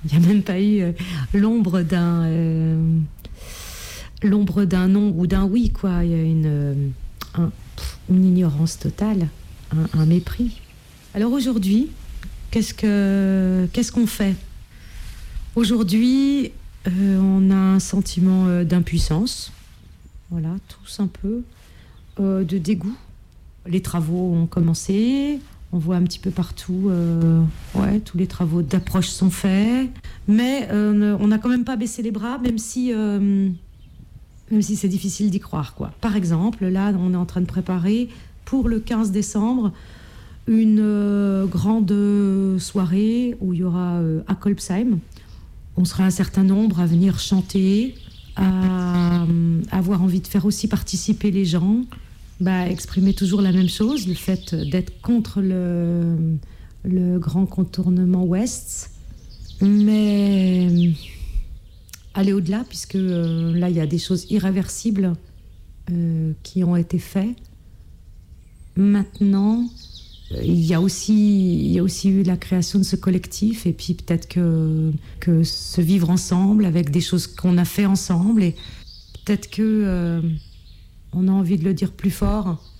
[0.04, 0.92] il n'y a même pas eu
[1.32, 2.28] l'ombre d'un
[4.22, 6.04] l'ombre d'un non ou d'un oui, quoi.
[6.04, 6.92] Il y a une,
[8.08, 9.28] une ignorance totale,
[9.94, 10.60] un, mépris.
[11.14, 11.90] Alors aujourd'hui,
[12.50, 14.34] qu'est-ce que qu'est-ce qu'on fait?
[15.56, 16.52] Aujourd'hui,
[16.86, 19.52] euh, on a un sentiment euh, d'impuissance,
[20.30, 21.42] voilà, tous un peu,
[22.20, 22.96] euh, de dégoût.
[23.66, 25.38] Les travaux ont commencé,
[25.72, 26.90] on voit un petit peu partout,
[27.74, 29.90] ouais, tous les travaux d'approche sont faits,
[30.28, 32.92] mais on n'a quand même pas baissé les bras, même si,
[34.50, 35.92] même si c'est difficile d'y croire, quoi.
[36.00, 38.08] Par exemple, là, on est en train de préparer
[38.44, 39.72] pour le 15 décembre
[40.46, 44.98] une euh, grande soirée où il y aura euh, à Kolbsheim.
[45.76, 47.94] On sera un certain nombre à venir chanter,
[48.36, 49.22] à,
[49.70, 51.80] à avoir envie de faire aussi participer les gens,
[52.40, 56.36] bah, exprimer toujours la même chose, le fait d'être contre le,
[56.84, 58.90] le grand contournement ouest,
[59.60, 60.92] mais
[62.14, 65.14] aller au-delà, puisque euh, là, il y a des choses irréversibles
[65.90, 67.36] euh, qui ont été faites.
[68.76, 69.68] Maintenant,
[70.42, 73.72] il y, a aussi, il y a aussi eu la création de ce collectif et
[73.72, 78.56] puis peut-être que, que se vivre ensemble avec des choses qu'on a fait ensemble et
[79.24, 80.20] peut-être que euh,
[81.12, 82.70] on a envie de le dire plus fort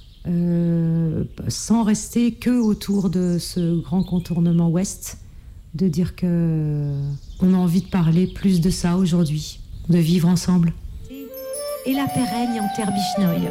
[1.48, 5.18] sans rester que autour de ce grand contournement ouest,
[5.74, 6.92] de dire que
[7.40, 10.72] on a envie de parler plus de ça aujourd'hui, de vivre ensemble.
[11.86, 13.48] Et la pérenne en terre bichnoï.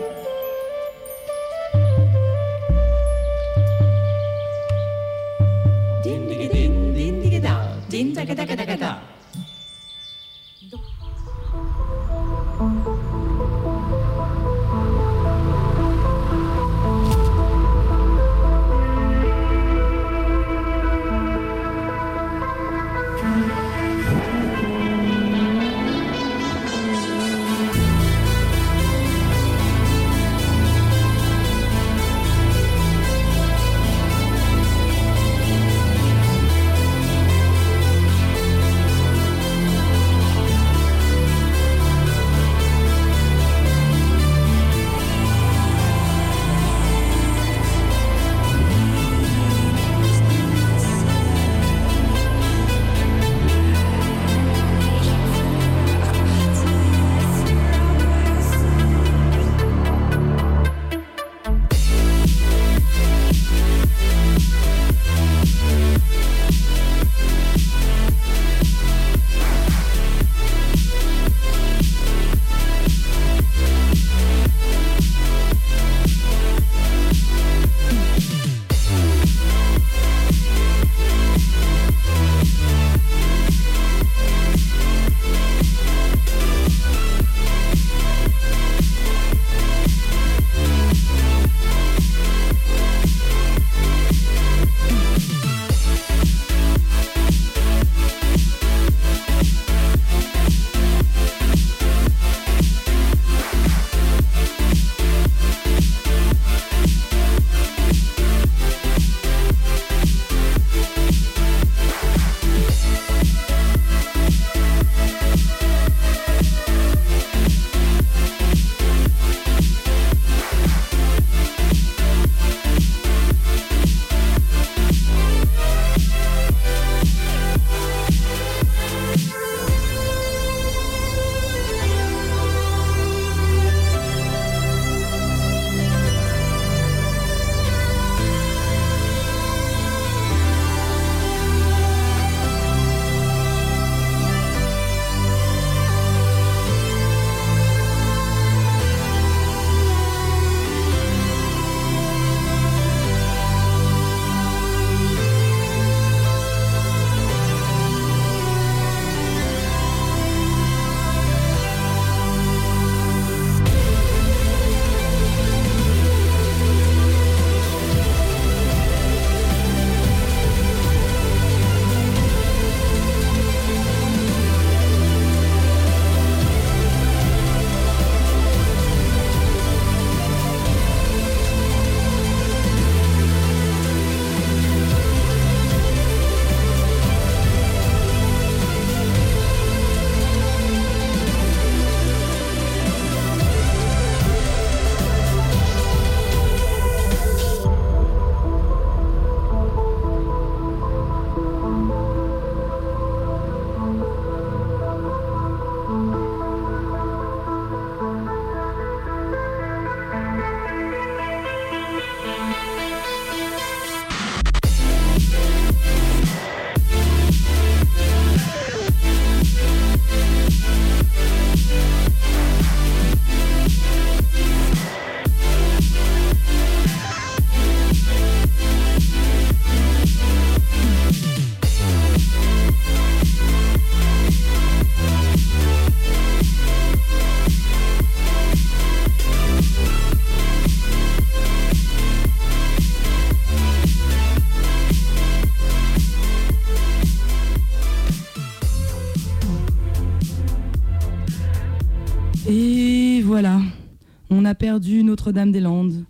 [254.53, 256.05] A perdu Notre-Dame-des-Landes,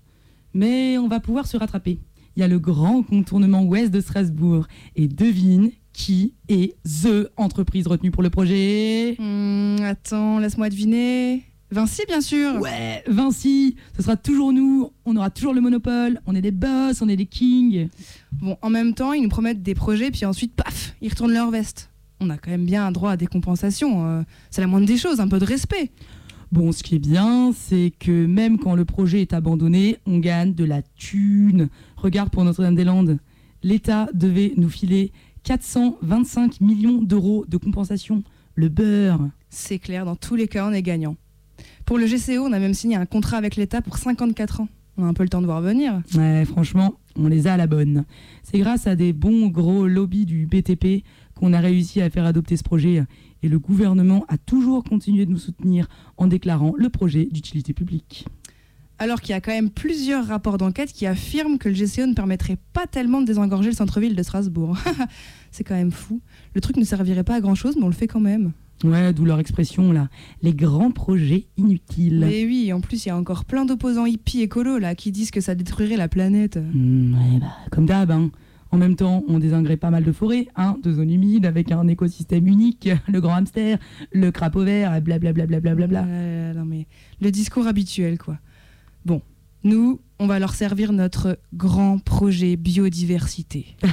[0.53, 2.01] mais on va pouvoir se rattraper.
[2.35, 4.67] Il y a le grand contournement ouest de Strasbourg.
[4.97, 11.43] Et devine qui est THE entreprise retenue pour le projet Hmm, attends, laisse-moi deviner.
[11.71, 12.59] Vinci, bien sûr.
[12.59, 17.01] Ouais, Vinci, ce sera toujours nous, on aura toujours le monopole, on est des boss,
[17.01, 17.87] on est des kings.
[18.33, 21.49] Bon, en même temps, ils nous promettent des projets, puis ensuite, paf, ils retournent leur
[21.49, 21.91] veste.
[22.19, 24.05] On a quand même bien un droit à des compensations.
[24.07, 25.91] euh, c'est la moindre des choses, un peu de respect.
[26.53, 30.53] Bon, ce qui est bien, c'est que même quand le projet est abandonné, on gagne
[30.53, 31.67] de la thune.
[31.97, 33.17] Regarde pour Notre-Dame-des-Landes,
[33.63, 35.11] l'État devait nous filer
[35.45, 38.21] 425 millions d'euros de compensation.
[38.53, 39.31] Le beurre.
[39.49, 41.15] C'est clair, dans tous les cas, on est gagnant.
[41.85, 44.67] Pour le GCO, on a même signé un contrat avec l'État pour 54 ans.
[44.97, 46.03] On a un peu le temps de voir venir.
[46.13, 48.05] Ouais, franchement, on les a à la bonne.
[48.43, 52.57] C'est grâce à des bons gros lobbies du BTP qu'on a réussi à faire adopter
[52.57, 53.03] ce projet.
[53.43, 58.25] Et le gouvernement a toujours continué de nous soutenir en déclarant le projet d'utilité publique.
[58.99, 62.13] Alors qu'il y a quand même plusieurs rapports d'enquête qui affirment que le GCO ne
[62.13, 64.77] permettrait pas tellement de désengorger le centre-ville de Strasbourg.
[65.51, 66.21] C'est quand même fou.
[66.55, 68.53] Le truc ne servirait pas à grand-chose, mais on le fait quand même.
[68.83, 70.09] Ouais, d'où leur expression là,
[70.41, 72.19] les grands projets inutiles.
[72.19, 75.31] Mais oui, en plus, il y a encore plein d'opposants hippies écolos là qui disent
[75.31, 76.57] que ça détruirait la planète.
[76.57, 78.29] Hmm, ouais, bah, comme d'hab, hein.
[78.73, 81.87] En même temps, on désingrait pas mal de forêts, hein, de zones humides avec un
[81.87, 83.77] écosystème unique, le grand hamster,
[84.11, 85.45] le crapaud vert, blablabla.
[85.45, 86.01] Bla, bla, bla, bla.
[86.01, 86.87] Ouais, non mais
[87.21, 88.39] le discours habituel quoi.
[89.05, 89.21] Bon,
[89.63, 93.77] nous, on va leur servir notre grand projet biodiversité.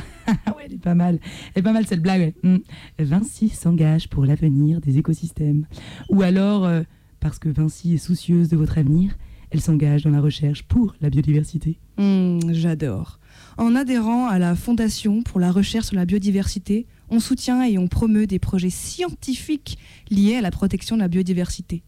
[0.46, 1.18] Ah ouais, elle est pas mal.
[1.54, 2.20] Elle est pas mal cette blague.
[2.20, 2.34] ouais.
[2.44, 2.58] Hmm.
[3.00, 5.66] Vinci s'engage pour l'avenir des écosystèmes.
[6.08, 6.82] Ou alors, euh,
[7.18, 9.16] parce que Vinci est soucieuse de votre avenir,
[9.50, 11.78] elle s'engage dans la recherche pour la biodiversité.
[11.98, 13.18] Hmm, J'adore.
[13.58, 17.88] En adhérant à la Fondation pour la recherche sur la biodiversité, on soutient et on
[17.88, 19.78] promeut des projets scientifiques
[20.10, 21.82] liés à la protection de la biodiversité.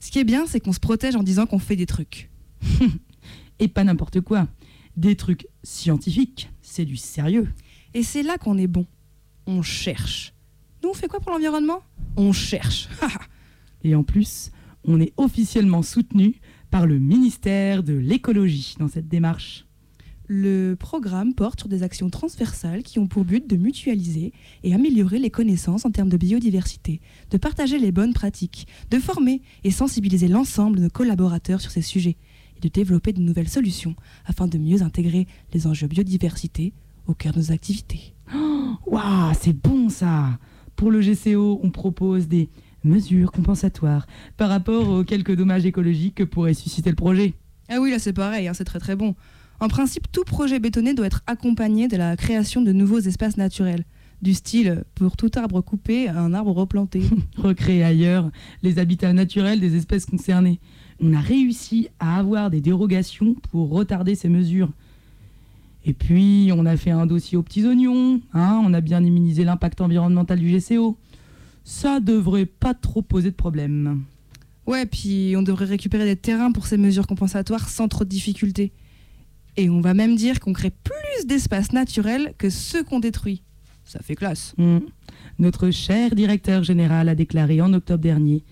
[0.00, 2.30] Ce qui est bien, c'est qu'on se protège en disant qu'on fait des trucs.
[3.58, 4.48] Et pas n'importe quoi.
[4.96, 7.48] Des trucs scientifiques, c'est du sérieux.
[7.94, 8.86] Et c'est là qu'on est bon.
[9.46, 10.34] On cherche.
[10.82, 11.82] Nous, on fait quoi pour l'environnement?
[12.16, 12.88] On cherche.
[13.84, 14.50] Et en plus,
[14.84, 19.65] on est officiellement soutenu par le ministère de l'écologie dans cette démarche.
[20.28, 24.32] Le programme porte sur des actions transversales qui ont pour but de mutualiser
[24.64, 29.40] et améliorer les connaissances en termes de biodiversité, de partager les bonnes pratiques, de former
[29.62, 32.16] et sensibiliser l'ensemble de nos collaborateurs sur ces sujets
[32.56, 36.72] et de développer de nouvelles solutions afin de mieux intégrer les enjeux biodiversité
[37.06, 38.14] au cœur de nos activités.
[38.86, 40.40] Waouh, c'est bon ça
[40.74, 42.50] Pour le GCO, on propose des
[42.82, 47.34] mesures compensatoires par rapport aux quelques dommages écologiques que pourrait susciter le projet.
[47.68, 49.14] Ah oui, là c'est pareil, hein, c'est très très bon.
[49.58, 53.84] En principe, tout projet bétonné doit être accompagné de la création de nouveaux espaces naturels,
[54.20, 57.02] du style pour tout arbre coupé, un arbre replanté.
[57.36, 58.30] Recréer ailleurs
[58.62, 60.60] les habitats naturels des espèces concernées.
[61.00, 64.70] On a réussi à avoir des dérogations pour retarder ces mesures.
[65.86, 69.44] Et puis, on a fait un dossier aux petits oignons, hein, on a bien immunisé
[69.44, 70.98] l'impact environnemental du GCO.
[71.64, 74.02] Ça devrait pas trop poser de problème.
[74.66, 78.72] Ouais, puis on devrait récupérer des terrains pour ces mesures compensatoires sans trop de difficultés.
[79.56, 83.42] Et on va même dire qu'on crée plus d'espaces naturels que ceux qu'on détruit.
[83.84, 84.54] Ça fait classe.
[84.58, 84.80] Hmm.
[85.38, 88.44] Notre cher directeur général a déclaré en octobre dernier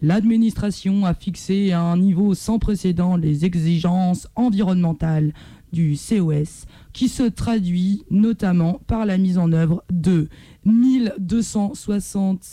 [0.00, 5.32] L'administration a fixé à un niveau sans précédent les exigences environnementales
[5.72, 10.28] du COS, qui se traduit notamment par la mise en œuvre de
[10.64, 12.46] 1260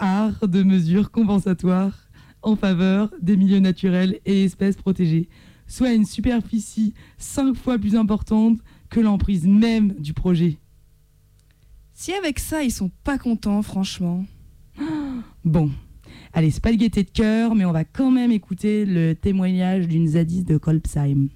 [0.00, 2.08] arts de mesures compensatoires
[2.42, 5.28] en faveur des milieux naturels et espèces protégées,
[5.68, 8.58] soit une superficie cinq fois plus importante
[8.90, 10.58] que l'emprise même du projet.
[11.94, 14.24] Si avec ça, ils sont pas contents, franchement.
[15.44, 15.70] Bon,
[16.32, 19.88] allez, c'est pas de gaieté de cœur, mais on va quand même écouter le témoignage
[19.88, 21.28] d'une zadiste de Kolbsheim.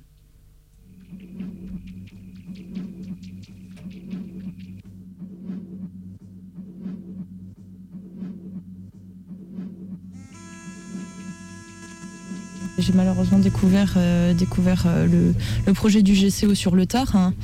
[12.79, 15.35] J'ai malheureusement découvert, euh, découvert euh, le,
[15.67, 17.15] le projet du GCO sur le tard.
[17.15, 17.35] hein.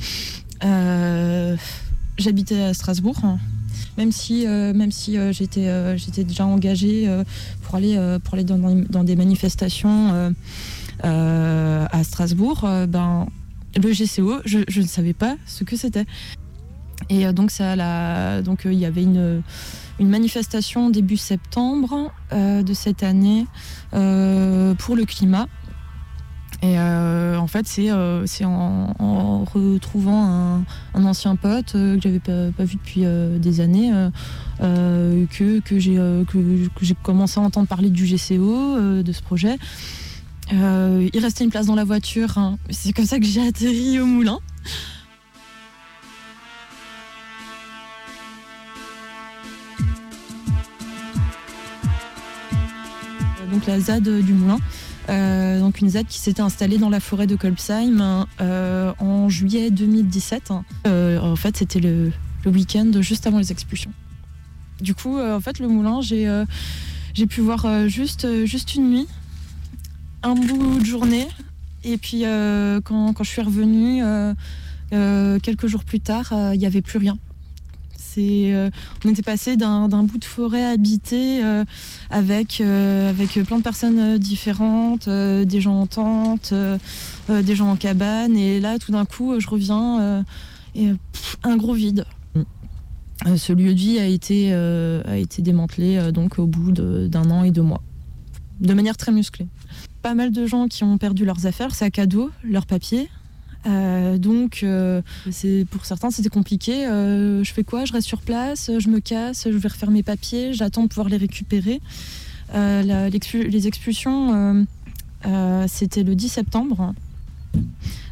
[0.63, 1.55] Euh,
[2.17, 3.37] J'habitais à Strasbourg, hein.
[3.97, 4.45] même si,
[5.31, 7.07] j'étais déjà engagée
[7.61, 10.33] pour aller, pour aller dans, dans des manifestations
[11.01, 12.67] à Strasbourg.
[12.89, 13.25] ben,
[13.81, 16.05] le GCO, je, je ne savais pas ce que c'était.
[17.09, 19.41] Et donc, ça, donc il y avait une,
[19.99, 23.45] une manifestation début septembre euh, de cette année
[23.93, 25.47] euh, pour le climat.
[26.61, 33.05] Et en fait, c'est en, retrouvant un, ancien pote que j'avais pas, pas, vu depuis
[33.39, 33.93] des années
[34.59, 39.55] que, que j'ai commencé à entendre parler du GCO, de ce projet.
[40.51, 42.37] il restait une place dans la voiture.
[42.37, 42.57] Hein.
[42.71, 44.39] C'est comme ça que j'ai atterri au moulin.
[53.69, 54.57] La ZAD du Moulin.
[55.09, 59.69] Euh, donc une ZAD qui s'était installée dans la forêt de Kolbsheim euh, en juillet
[59.69, 60.51] 2017.
[60.87, 62.11] Euh, en fait, c'était le,
[62.45, 63.91] week-end juste avant les expulsions.
[64.81, 69.07] Du coup, en fait, le moulin, j'ai pu voir juste, juste une nuit,
[70.23, 71.27] un bout de journée.
[71.83, 72.23] Et puis,
[72.85, 74.01] quand, quand, je suis revenue,
[75.41, 77.17] quelques jours plus tard, il n'y avait plus rien.
[78.17, 78.69] Euh,
[79.05, 81.65] on était passé d'un bout de forêt habité euh,
[82.09, 86.53] avec, euh, avec plein de personnes différentes, des gens en tente,
[87.29, 88.35] des gens en cabane.
[88.35, 90.23] Et là, tout d'un coup, je reviens
[90.75, 90.89] et
[91.43, 92.05] un gros vide.
[93.35, 97.51] ce lieu de vie a été, a été démantelé donc au bout d'un an et
[97.51, 97.81] deux mois,
[98.59, 99.47] de manière très musclée.
[100.01, 103.09] Pas mal de gens qui ont perdu leurs affaires, sacs à dos, leurs papiers,
[103.65, 105.01] euh, donc, euh,
[105.69, 106.85] pour certains, c'était compliqué.
[106.85, 107.85] Euh, je fais quoi?
[107.85, 111.09] Je reste sur place, je me casse, je vais refaire mes papiers, j'attends de pouvoir
[111.09, 111.81] les récupérer.
[112.53, 114.65] les expulsions,
[115.67, 116.93] c'était le 10 septembre.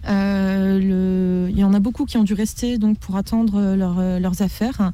[0.05, 4.91] il y en a beaucoup qui ont dû rester donc pour attendre leurs affaires,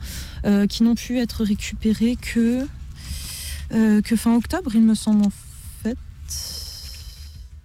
[0.69, 2.67] qui n'ont pu être récupérées que
[4.15, 5.31] fin octobre, il me semble en
[5.83, 5.97] fait.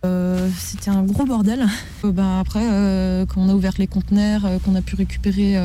[0.04, 1.66] Euh, c'était un gros bordel.
[2.04, 5.56] Euh, bah, après, euh, quand on a ouvert les conteneurs, qu'on a pu récupérer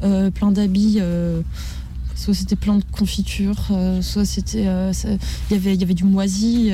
[0.00, 1.00] plein d'habits,
[2.14, 3.68] soit c'était plein de confitures,
[4.02, 6.70] soit c'était, il y avait, y avait du moisi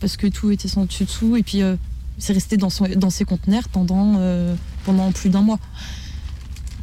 [0.00, 1.36] parce que tout était sans dessus dessous.
[1.36, 1.60] Et puis
[2.18, 4.20] c'est resté dans, dans ces conteneurs pendant,
[4.84, 5.58] pendant plus d'un mois.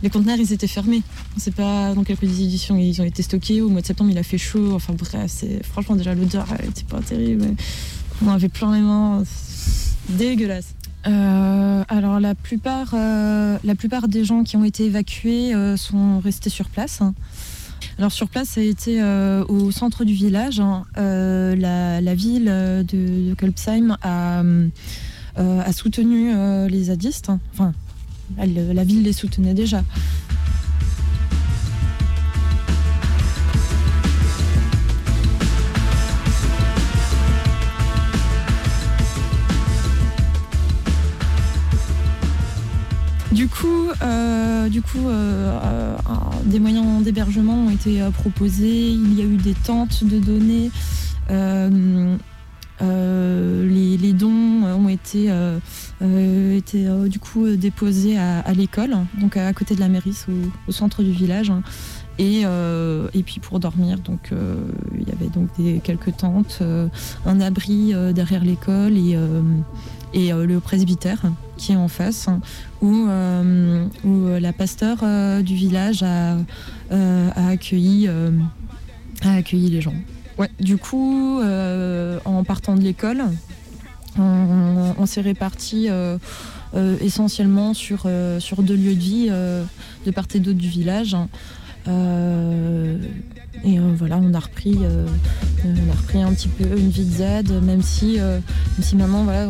[0.03, 1.01] Les conteneurs, ils étaient fermés.
[1.33, 3.61] On ne sait pas dans quelle position ils ont été stockés.
[3.61, 4.73] Au mois de septembre, il a fait chaud.
[4.75, 7.55] Enfin bref, franchement déjà l'odeur, n'était pas terrible.
[8.25, 9.23] On avait plein les mains.
[10.09, 10.73] Dégueulasse.
[11.05, 16.19] Euh, alors la plupart, euh, la plupart des gens qui ont été évacués euh, sont
[16.19, 17.01] restés sur place.
[17.97, 19.01] Alors sur place, ça a été
[19.47, 20.59] au centre du village.
[20.59, 20.85] Hein.
[20.95, 23.35] La, ville de, de
[24.01, 24.43] a,
[25.35, 26.31] a, soutenu
[26.67, 27.31] les zadistes.
[27.53, 27.73] Enfin,
[28.37, 29.83] la ville les soutenait déjà.
[43.37, 45.95] Du coup, euh, du coup euh, euh,
[46.45, 48.89] des moyens d'hébergement ont été proposés.
[48.89, 50.71] Il y a eu des tentes de données.
[52.81, 55.29] les, dons ont été,
[56.01, 60.17] du coup déposés à, l'école, donc à, côté de la mairie,
[60.67, 61.51] au, centre du village.
[62.19, 62.43] Et,
[63.23, 65.49] puis pour dormir, donc il y avait donc
[65.83, 66.61] quelques tentes,
[67.25, 68.93] un abri derrière l'école
[70.13, 71.21] et euh, le presbytère
[71.57, 72.27] qui est en face,
[72.81, 73.87] où, euh,
[74.39, 76.37] la pasteur euh, du village a,
[77.35, 78.09] accueilli,
[79.23, 79.95] les gens.
[80.37, 83.23] Ouais, du coup, en partant de l'école,
[84.17, 85.87] on, s'est répartis
[87.01, 91.15] essentiellement sur deux lieux de vie de part et d'autre du village.
[93.63, 95.05] Et euh, voilà, on a repris, euh,
[95.65, 98.39] on a repris un petit peu une vie de Z, même si, euh,
[98.79, 99.47] si maintenant voilà,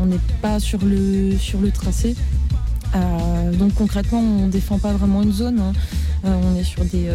[0.00, 2.14] on n'est pas sur le, sur le tracé.
[3.58, 5.60] donc concrètement, on ne défend pas vraiment une zone.
[5.60, 5.72] Hein.
[6.24, 7.10] on est sur des.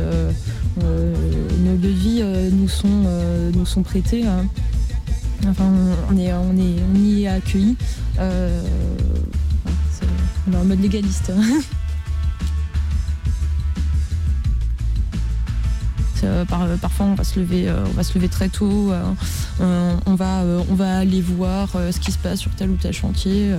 [0.77, 3.05] nos devis nous, sont,
[3.53, 4.25] nous sont prêtés.
[4.25, 4.45] Hein.
[5.47, 5.71] Enfin,
[6.11, 7.77] on, est, on, est, on y est accueillis.
[8.19, 8.23] on
[10.53, 11.31] est en mode légaliste.
[16.23, 18.91] Euh, parfois, on va se lever, euh, on va se lever très tôt.
[18.91, 22.93] Euh, on va, on va aller voir ce qui se passe sur tel ou tel
[22.93, 23.51] chantier.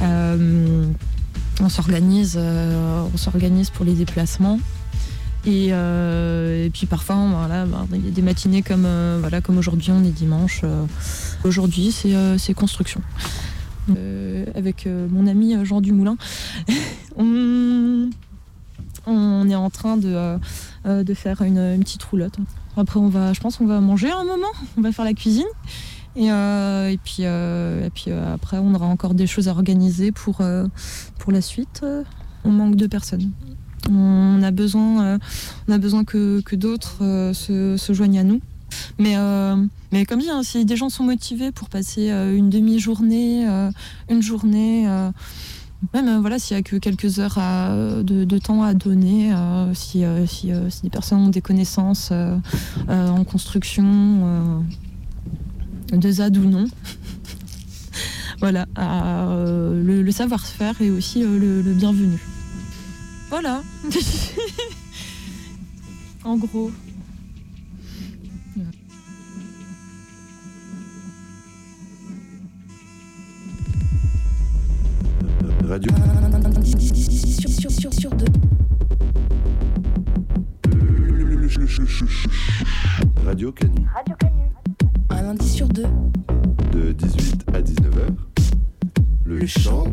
[0.00, 4.58] on s'organise, on s'organise pour les déplacements.
[5.44, 5.72] Et,
[6.72, 7.16] puis parfois,
[7.48, 8.86] bah, il y a des matinées comme,
[9.20, 10.62] voilà, comme aujourd'hui, on est dimanche.
[11.44, 13.00] aujourd'hui, c'est construction.
[14.54, 16.16] avec mon ami Jean Dumoulin,
[17.16, 18.10] on
[19.50, 20.38] est en train de,
[20.84, 22.36] euh, de faire une, petite roulotte.
[22.76, 25.46] Après, on va, je pense qu'on va manger un moment, on va faire la cuisine.
[26.16, 27.88] Et, euh, puis, euh,
[28.34, 30.40] après, on aura encore des choses à organiser pour,
[31.18, 31.84] pour la suite.
[32.44, 33.30] On manque de personnes.
[33.90, 35.18] On a besoin,
[35.68, 36.98] on a besoin que, que d'autres
[37.32, 38.40] se, joignent à nous.
[38.98, 39.16] Mais,
[39.92, 43.46] mais comme dit, hein, si des gens sont motivés pour passer une demi-journée,
[44.08, 44.88] une journée,
[45.92, 47.38] même euh, voilà, s'il y a que quelques heures
[48.04, 50.52] de, temps à donner, euh, si, euh, si,
[50.82, 52.12] des personnes ont des connaissances
[52.88, 54.64] en construction,
[55.92, 56.66] de ZAD ou non.
[58.38, 62.18] voilà, le, savoir-faire est aussi le, le bienvenu.
[63.30, 63.62] Voilà.
[66.24, 66.70] en gros.
[75.72, 75.90] Radio.
[77.40, 78.26] Sur, sur, sur, sur deux.
[83.24, 83.86] Radio Canu.
[85.08, 85.86] Un lundi sur deux.
[86.72, 88.14] De 18 à 19h.
[89.24, 89.86] Le, chant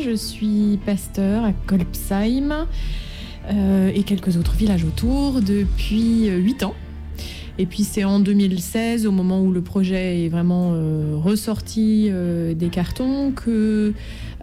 [0.00, 2.66] Je suis pasteur à Kolbsheim
[3.50, 6.74] euh, et quelques autres villages autour depuis 8 ans.
[7.56, 12.52] Et puis c'est en 2016, au moment où le projet est vraiment euh, ressorti euh,
[12.52, 13.92] des cartons, que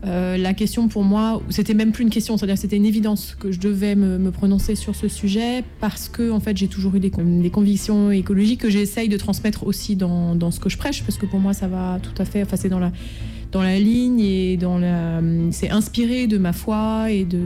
[0.05, 3.51] euh, la question pour moi, c'était même plus une question, c'est-à-dire c'était une évidence que
[3.51, 7.11] je devais me, prononcer sur ce sujet parce que en fait j'ai toujours eu des
[7.51, 11.25] convictions écologiques que j'essaye de transmettre aussi dans, dans ce que je prêche parce que
[11.25, 12.93] pour moi ça va tout à fait, enfin c'est dans la
[13.51, 15.21] dans la ligne et dans la
[15.51, 17.39] c'est inspiré de ma foi et de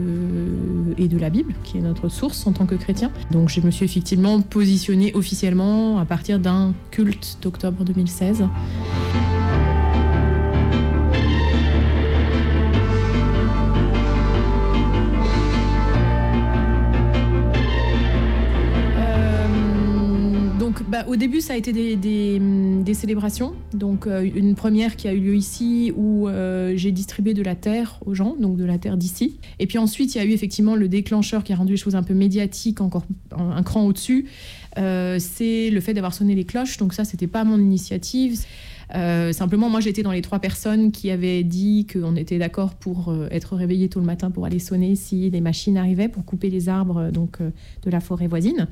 [0.98, 3.10] et de la Bible qui est notre source en tant que chrétien.
[3.30, 8.44] Donc je me suis effectivement positionnée officiellement à partir d'un culte d'octobre 2016.
[21.06, 23.54] Au début, ça a été des, des, hum, des célébrations.
[23.72, 27.54] Donc, euh, une première qui a eu lieu ici où euh, j'ai distribué de la
[27.54, 29.38] terre aux gens, donc de la terre d'ici.
[29.58, 31.96] Et puis ensuite, il y a eu effectivement le déclencheur qui a rendu les choses
[31.96, 33.04] un peu médiatiques, encore
[33.36, 34.26] un, cran au-dessus.
[34.78, 36.76] Euh, c'est le fait d'avoir sonné les cloches.
[36.76, 38.38] Donc, ça, c'était pas mon initiative.
[39.32, 43.56] Simplement, moi, j'étais dans les trois personnes qui avaient dit qu'on était d'accord pour être
[43.56, 47.10] réveillés tôt le matin pour aller sonner si les machines arrivaient pour couper les arbres
[47.10, 48.68] donc de la forêt voisine.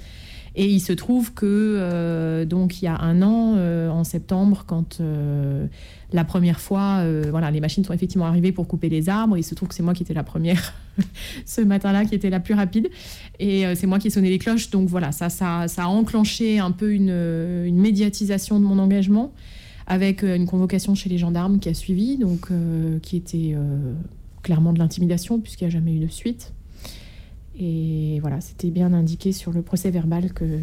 [0.57, 4.65] Et il se trouve que euh, donc il y a un an, euh, en septembre,
[4.67, 5.67] quand euh,
[6.13, 9.37] la première fois, voilà, les machines sont effectivement arrivées pour couper les arbres.
[9.37, 10.75] Il se trouve que c'est moi qui étais la première
[11.45, 12.89] ce matin-là, qui était la plus rapide,
[13.41, 14.71] et c'est moi qui ai sonné les cloches.
[14.71, 19.33] Donc voilà, ça, ça, ça a enclenché un peu une, médiatisation de mon engagement
[19.89, 22.49] avec une convocation chez les gendarmes qui a suivi, donc
[23.03, 23.57] qui était
[24.45, 26.53] clairement de l'intimidation puisqu'il n'y a jamais eu de suite.
[27.59, 30.59] Et voilà, c'était bien indiqué sur le procès verbal que,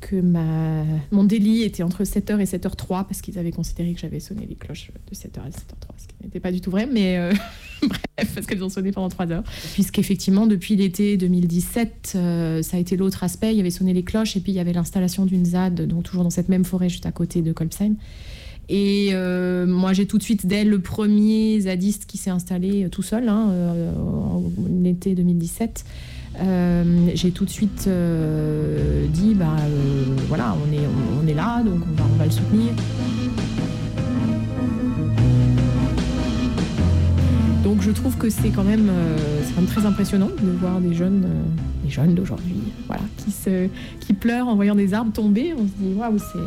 [0.00, 4.20] que ma, mon délit était entre 7h et 7h03 parce qu'ils avaient considéré que j'avais
[4.20, 7.16] sonné les cloches de 7h à 7h03, ce qui n'était pas du tout vrai, mais
[7.16, 7.32] euh,
[7.82, 9.44] bref, parce qu'elles ont sonné pendant 3 heures.
[9.72, 14.04] Puisqu'effectivement, depuis l'été 2017, euh, ça a été l'autre aspect, il y avait sonné les
[14.04, 16.90] cloches et puis il y avait l'installation d'une ZAD, donc toujours dans cette même forêt
[16.90, 17.94] juste à côté de Kolbsheim.
[18.68, 22.88] Et euh, moi, j'ai tout de suite, dès le premier zadiste qui s'est installé euh,
[22.88, 23.92] tout seul, hein, euh,
[24.82, 25.84] l'été 2017,
[26.38, 27.88] euh, j'ai tout de suite
[29.12, 29.56] dit, bah
[30.28, 30.80] voilà, on est,
[31.22, 32.72] on, est là, donc on va, on va le soutenir.
[37.62, 38.90] Donc je trouve que c'est quand même,
[39.54, 41.26] quand même très impressionnant de voir des jeunes,
[41.84, 43.68] des jeunes d'aujourd'hui, voilà, qui se,
[44.00, 45.54] qui pleurent en voyant des arbres tomber.
[45.54, 46.38] On se dit waouh, c'est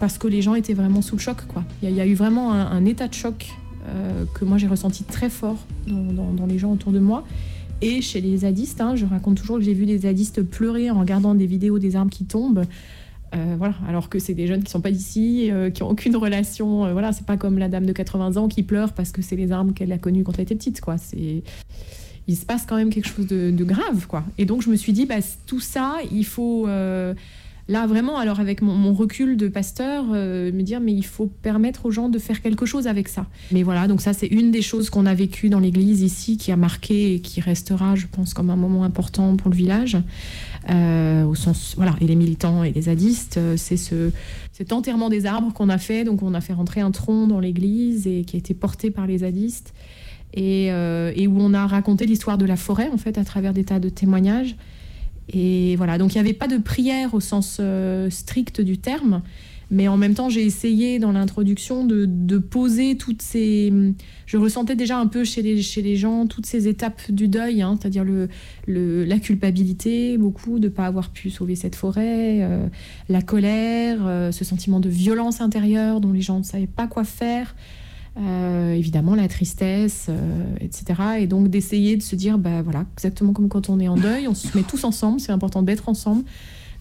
[0.00, 1.38] parce que les gens étaient vraiment sous le choc.
[1.82, 3.48] Il y, a- eu vraiment un, état de choc
[3.88, 7.24] euh, que moi j'ai ressenti très fort dans, les gens autour de moi.
[7.80, 10.98] Et chez les zadistes, hein, je raconte toujours que j'ai vu des zadistes pleurer en
[10.98, 12.64] regardant des vidéos des arbres qui tombent.
[13.34, 16.16] Euh, voilà, alors que c'est des jeunes qui sont pas d'ici, euh, qui ont aucune
[16.16, 16.86] relation.
[16.86, 19.36] euh, voilà, c'est pas comme la dame de 80 ans qui pleure parce que c'est
[19.36, 20.96] les arbres qu'elle a connus quand elle était petite, quoi.
[20.98, 21.42] C'est
[22.26, 24.22] il se passe quand même quelque chose de, grave, quoi.
[24.36, 26.66] Et donc je me suis dit, bah, tout ça, il faut
[27.68, 31.86] là vraiment, alors avec mon, recul de pasteur, euh, me dire, mais il faut permettre
[31.86, 33.26] aux gens de faire quelque chose avec ça.
[33.52, 36.50] Mais voilà, donc ça c'est une des choses qu'on a vécues dans l'église ici, qui
[36.50, 39.98] a marqué et qui restera, je pense, comme un moment important pour le village.
[40.70, 44.10] Euh, au sens, voilà, et les militants et les zadistes, euh, c'est ce,
[44.52, 46.04] cet enterrement des arbres qu'on a fait.
[46.04, 49.06] Donc on a fait rentrer un tronc dans l'église et qui a été porté par
[49.06, 49.74] les zadistes
[50.34, 50.70] et
[51.26, 53.88] où on a raconté l'histoire de la forêt en fait à travers des tas de
[53.88, 54.56] témoignages.
[55.32, 59.22] Et voilà, donc il n'y avait pas de prière au sens euh, strict du terme,
[59.70, 63.70] Mais en même temps, j'ai essayé dans l'introduction de, poser toutes ces.
[64.24, 67.60] Je ressentais déjà un peu chez les, chez les gens toutes ces étapes du deuil,
[67.60, 68.28] hein, c'est-à-dire le,
[68.66, 72.66] le- la culpabilité, beaucoup de ne pas avoir pu sauver cette forêt, euh,
[73.10, 77.04] la colère, euh, ce sentiment de violence intérieure dont les gens ne savaient pas quoi
[77.04, 77.54] faire.
[78.20, 81.00] Euh, évidemment la tristesse, euh, etc.
[81.20, 84.26] Et donc d'essayer de se dire, bah voilà, exactement comme quand on est en deuil,
[84.26, 86.24] on se met tous ensemble, c'est important d'être ensemble,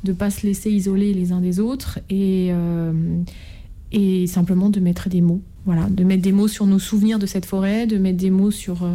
[0.03, 2.91] de pas se laisser isoler les uns des autres et, euh,
[3.91, 7.27] et simplement de mettre des mots, voilà, de mettre des mots sur nos souvenirs de
[7.27, 8.87] cette forêt, de mettre des mots sur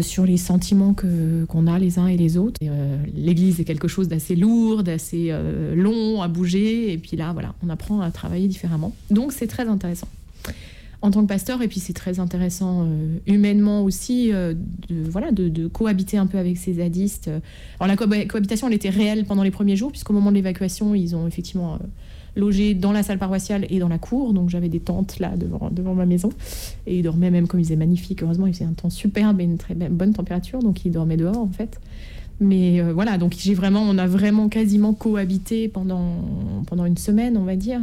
[0.00, 2.60] sur les sentiments que qu'on a les uns et les autres.
[3.16, 5.34] L'église est quelque chose d'assez lourd, d'assez
[5.74, 8.94] long à bouger, et puis là, voilà, on apprend à travailler différemment.
[9.10, 10.06] Donc c'est très intéressant
[11.02, 14.54] en tant que pasteur, et puis c'est très intéressant euh, humainement aussi euh,
[14.88, 17.28] de, voilà, de, cohabiter un peu avec ces zadistes.
[17.80, 20.94] Alors la co- cohabitation, elle était réelle pendant les premiers jours, puisqu'au moment de l'évacuation,
[20.94, 21.78] ils ont effectivement euh,
[22.36, 25.70] logé dans la salle paroissiale et dans la cour, donc j'avais des tentes là devant,
[25.70, 26.30] devant ma maison,
[26.86, 29.44] et ils dormaient même comme ils faisaient magnifique, heureusement il faisait un temps superbe et
[29.44, 31.80] une très bonne température, donc ils dormaient dehors en fait.
[32.40, 36.24] Mais voilà, donc j'ai vraiment, on a vraiment quasiment cohabité pendant,
[36.66, 37.80] pendant une semaine, on va dire.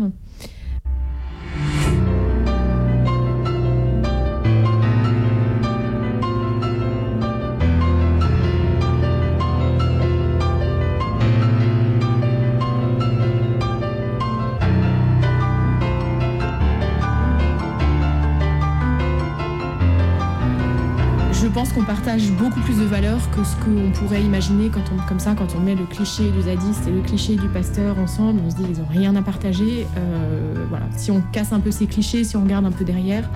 [21.89, 25.55] Partage beaucoup plus de valeurs que ce qu'on pourrait imaginer quand on, comme ça, quand
[25.55, 28.63] on met le cliché du zadiste et le cliché du pasteur ensemble, on se dit
[28.69, 29.87] ils ont rien à partager.
[29.97, 30.85] Euh, voilà.
[30.95, 33.27] Si on casse un peu ces clichés, si on regarde un peu derrière,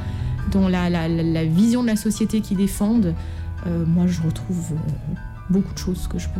[0.51, 3.15] dans la, la- vision de la société qu'ils défendent,
[3.65, 5.15] euh, moi je retrouve euh,
[5.49, 6.39] beaucoup de choses que je peux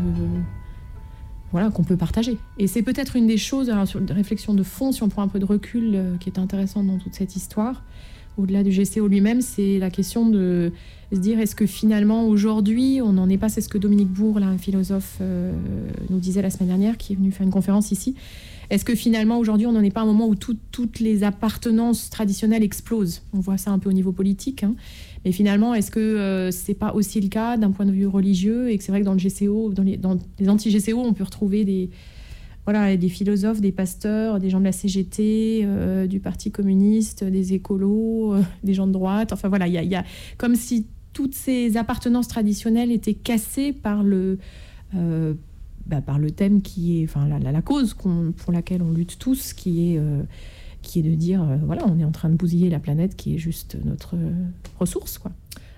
[1.51, 2.37] voilà, qu'on peut partager.
[2.59, 5.23] Et c'est peut-être une des choses, alors sur de réflexion de fond, si on prend
[5.23, 7.81] un peu de recul, qui est intéressante dans toute cette histoire,
[8.37, 10.71] au-delà du GCO lui-même, c'est la question de
[11.11, 14.39] se dire est-ce que finalement aujourd'hui, on n'en est pas, c'est ce que Dominique Bourg,
[14.39, 15.53] là, un philosophe, euh,
[16.09, 18.15] nous disait la semaine dernière, qui est venu faire une conférence ici,
[18.69, 21.23] est-ce que finalement aujourd'hui, on n'en est pas à un moment où tout- toutes les
[21.23, 23.21] appartenances traditionnelles explosent?
[23.33, 24.73] On voit ça un peu au niveau politique, hein.
[25.25, 28.71] mais finalement, est-ce que euh, c'est pas aussi le cas d'un point de vue religieux
[28.71, 31.25] et que c'est vrai que dans le GCO, dans les, dans les anti-GCO, on peut
[31.25, 31.89] retrouver des,
[32.65, 37.53] voilà, des philosophes, des pasteurs, des gens de la CGT, euh, du Parti communiste, des
[37.53, 39.33] écolos, euh, des gens de droite.
[39.33, 40.03] Enfin voilà, il y a,
[40.37, 44.39] comme si toutes ces appartenances traditionnelles étaient cassées par le,
[44.95, 45.33] euh,
[45.85, 49.17] bah, par le thème qui est, enfin la, la- la cause pour laquelle on lutte
[49.19, 50.01] tous, qui est,
[50.81, 53.37] qui est de dire, voilà, on est en train de bousiller la planète qui est
[53.37, 54.15] juste notre
[54.79, 55.31] ressource, quoi.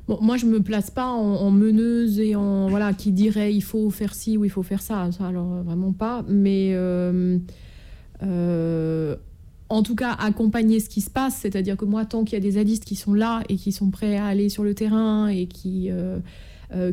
[0.08, 3.90] Moi, je me place pas en, en meneuse et en voilà qui dirait il faut
[3.90, 5.10] faire ci ou il faut faire ça.
[5.12, 6.24] Ça, alors euh, vraiment pas.
[6.28, 7.40] Mais euh,
[8.22, 9.16] euh,
[9.70, 12.40] en tout cas, accompagner ce qui se passe, c'est-à-dire que moi, tant qu'il y a
[12.40, 15.48] des zadistes qui sont là et qui sont prêts à aller sur le terrain et
[15.48, 15.90] qui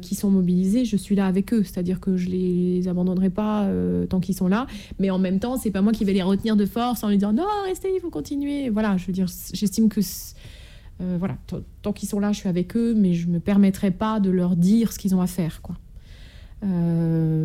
[0.01, 1.65] qui sont mobilisés, je suis là avec eux.
[1.65, 3.69] C'est-à-dire que je les abandonnerai pas
[4.09, 4.67] tant qu'ils sont là.
[5.01, 7.17] Mais en même temps, c'est pas moi qui vais les retenir de force en lui
[7.17, 8.71] disant non, restez, il faut continuer.
[8.71, 10.01] Voilà, je veux dire, j'estime que
[11.03, 11.37] euh, voilà,
[11.83, 14.57] tant qu'ils sont là, je suis avec eux, mais je me permettrai pas de leur
[14.57, 15.77] dire ce qu'ils ont à faire, quoi.
[16.65, 17.45] Euh,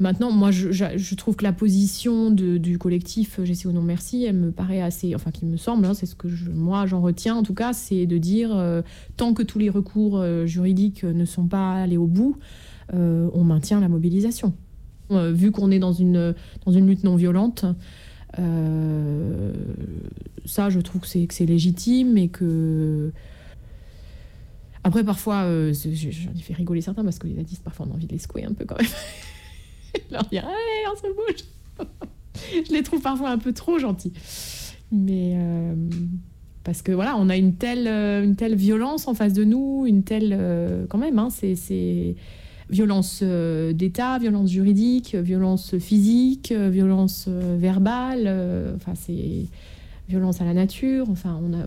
[0.00, 4.82] Maintenant, moi, je, trouve que la position du collectif GCO Non Merci, elle me paraît
[4.82, 7.72] assez, enfin, qui me semble, hein, c'est ce que moi j'en retiens en tout cas,
[7.72, 8.82] c'est de dire euh,
[9.16, 12.36] tant que tous les recours euh, juridiques ne sont pas allés au bout,
[12.92, 14.52] euh, on maintient la mobilisation.
[15.12, 16.34] Euh, vu qu'on est dans une,
[16.66, 17.64] dans une lutte non violente,
[18.38, 19.52] euh,
[20.44, 23.12] ça, je trouve que c'est légitime et que.
[24.82, 27.94] Après, parfois, euh, j'en ai fait rigoler certains parce que les zadistes, parfois, on a
[27.94, 28.90] envie de les secouer un peu quand même.
[30.10, 31.88] leur dire Allez, on se bouge
[32.68, 34.12] Je les trouve parfois un peu trop gentils.
[34.92, 35.34] Mais.
[35.36, 35.74] euh,
[36.64, 39.84] parce que voilà, on a une telle, euh, une telle violence en face de nous,
[39.86, 40.86] une telle.
[40.88, 42.16] quand même, hein, c'est.
[42.70, 48.26] Violence euh, d'État, violence juridique, violence physique, euh, violence euh, verbale,
[48.76, 49.46] enfin c'est
[50.08, 51.08] violence à la nature.
[51.10, 51.66] Enfin, on, a-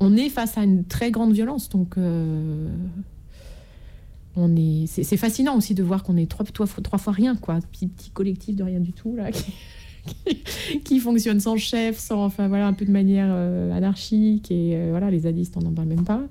[0.00, 1.96] on, est face à une très grande violence, donc
[4.36, 4.86] on est.
[4.86, 7.86] C'est fascinant aussi de voir qu'on est trois, trois, fois- trois fois rien, quoi, petit,
[7.88, 9.30] petit collectif de rien du tout là,
[10.84, 13.30] qui, fonctionne sans chef, sans, enfin voilà, un peu de manière
[13.74, 16.22] anarchique et voilà, les zadistes on n'en parle même pas.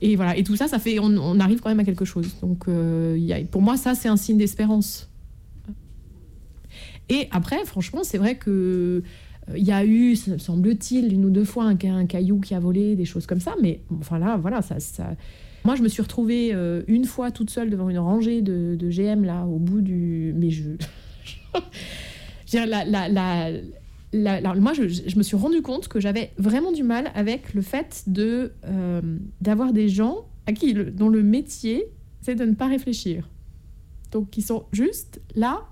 [0.00, 2.36] Et voilà, et tout ça, ça fait, on, arrive quand même à quelque chose.
[2.40, 3.18] Donc, euh,
[3.50, 5.10] pour moi, ça, c'est un signe d'espérance.
[7.08, 9.02] Et après, franchement, c'est vrai que
[9.50, 12.38] euh, il y a eu, se- semble-t-il, une ou deux fois un, ca- un caillou
[12.40, 13.54] qui a volé, des choses comme ça.
[13.62, 15.14] Mais enfin là, voilà, ça, ça-
[15.64, 18.90] Moi, je me suis retrouvée euh, une fois toute seule devant une rangée de, de
[18.90, 20.32] GM là, au bout du.
[20.36, 20.64] Mais je.
[22.50, 23.50] Je veux dire, la- la- la-
[24.12, 28.04] la- moi, je, me suis rendu compte que j'avais vraiment du mal avec le fait
[28.06, 29.00] de euh,
[29.40, 31.84] d'avoir des gens à qui dont le métier
[32.20, 33.28] c'est de ne pas réfléchir.
[34.10, 35.62] Donc, qui sont juste là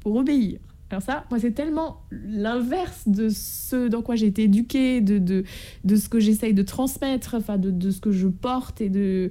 [0.00, 0.58] pour obéir.
[0.90, 5.44] Alors ça, moi, c'est tellement l'inverse de ce dans quoi j'ai été éduquée, de, de,
[5.84, 9.30] de ce que j'essaye de transmettre, enfin, de, de ce que je porte et de...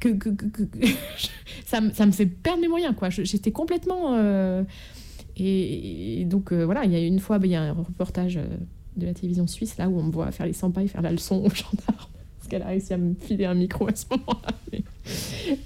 [0.00, 0.08] Que,
[1.66, 3.08] ça, ça me fait perdre mes moyens, quoi.
[3.10, 4.14] J'étais complètement...
[4.14, 4.64] euh,
[5.38, 8.38] et, donc, euh, voilà, il y a une fois, ben, il y a un reportage
[8.38, 8.46] euh,
[8.96, 11.02] de la télévision suisse, là, où on me voit faire les 100 pas et faire
[11.02, 12.10] la leçon aux gendarmes.
[12.38, 14.52] Parce qu'elle a réussi à me filer un micro à ce moment-là.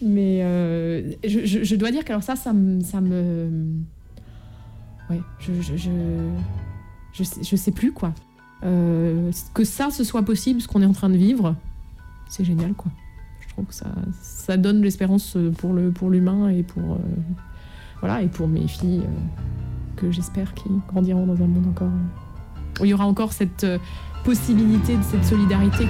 [0.03, 2.81] Mais, euh, je, dois dire que alors ça, ça me...
[5.09, 5.53] Ouais, je,
[7.13, 8.13] je, sais, je sais plus, quoi.
[8.63, 11.57] Que ça, ce soit possible, ce qu'on est en train de vivre,
[12.29, 12.91] c'est génial, quoi.
[13.41, 16.99] Je trouve que ça, ça donne l'espérance pour le pour l'humain et pour...
[18.01, 22.81] voilà, et pour mes filles euh, que j'espère qui grandiront dans un monde encore euh,
[22.81, 23.79] où il y aura encore cette euh,
[24.25, 25.85] possibilité de cette solidarité.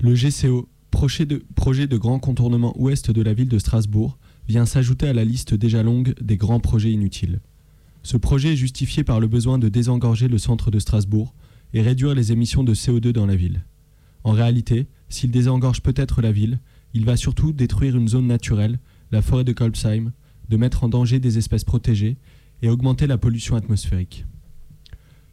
[0.00, 5.12] Le GCO, projet de grand contournement ouest de la ville de Strasbourg, vient s'ajouter à
[5.12, 7.40] la liste déjà longue des grands projets inutiles.
[8.02, 11.34] Ce projet est justifié par le besoin de désengorger le centre de Strasbourg
[11.72, 13.64] et réduire les émissions de CO2 dans la ville.
[14.24, 16.58] En réalité, s'il désengorge peut-être la ville,
[16.94, 18.78] il va surtout détruire une zone naturelle,
[19.10, 20.12] la forêt de Kolbsheim,
[20.48, 22.16] de mettre en danger des espèces protégées
[22.60, 24.26] et augmenter la pollution atmosphérique.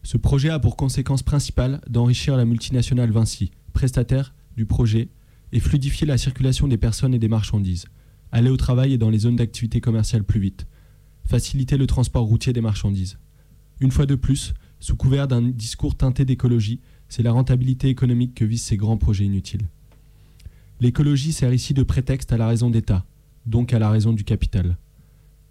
[0.03, 5.09] Ce projet a pour conséquence principale d'enrichir la multinationale Vinci, prestataire du projet,
[5.51, 7.85] et fluidifier la circulation des personnes et des marchandises,
[8.31, 10.67] aller au travail et dans les zones d'activité commerciale plus vite,
[11.29, 13.19] faciliter le transport routier des marchandises.
[13.81, 18.45] Une fois de plus, sous couvert d'un discours teinté d'écologie, c'est la rentabilité économique que
[18.45, 19.67] visent ces grands projets inutiles.
[20.79, 23.05] L'écologie sert ici de prétexte à la raison d'État,
[23.45, 24.77] donc à la raison du capital.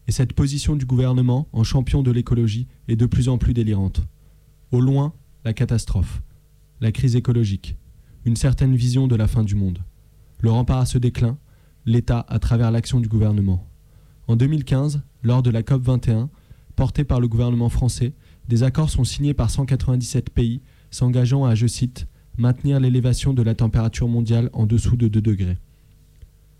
[0.09, 4.03] Et cette position du gouvernement, en champion de l'écologie, est de plus en plus délirante.
[4.73, 5.13] Au loin,
[5.45, 6.23] la catastrophe,
[6.81, 7.77] la crise écologique,
[8.25, 9.79] une certaine vision de la fin du monde.
[10.41, 11.39] Le rempart à ce déclin,
[11.87, 13.65] l'État à travers l'action du gouvernement.
[14.27, 16.31] En 2015, lors de la COP 21,
[16.77, 18.15] portée par le gouvernement français,
[18.49, 20.61] des accords sont signés par 197 pays
[20.91, 22.07] s'engageant à, je cite,
[22.39, 25.59] maintenir l'élévation de la température mondiale en dessous de 2 degrés.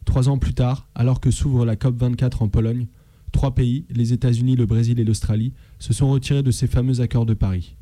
[0.05, 2.89] Trois ans plus tard, alors que s'ouvre la COP 24 en Pologne,
[3.33, 7.27] trois pays, les États-Unis, le Brésil et l'Australie, se sont retirés de ces fameux accords
[7.27, 7.77] de Paris.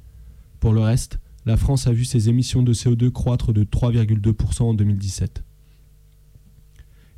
[0.60, 4.74] Pour le reste, la France a vu ses émissions de CO2 croître de 3,2% en
[4.74, 5.44] 2017.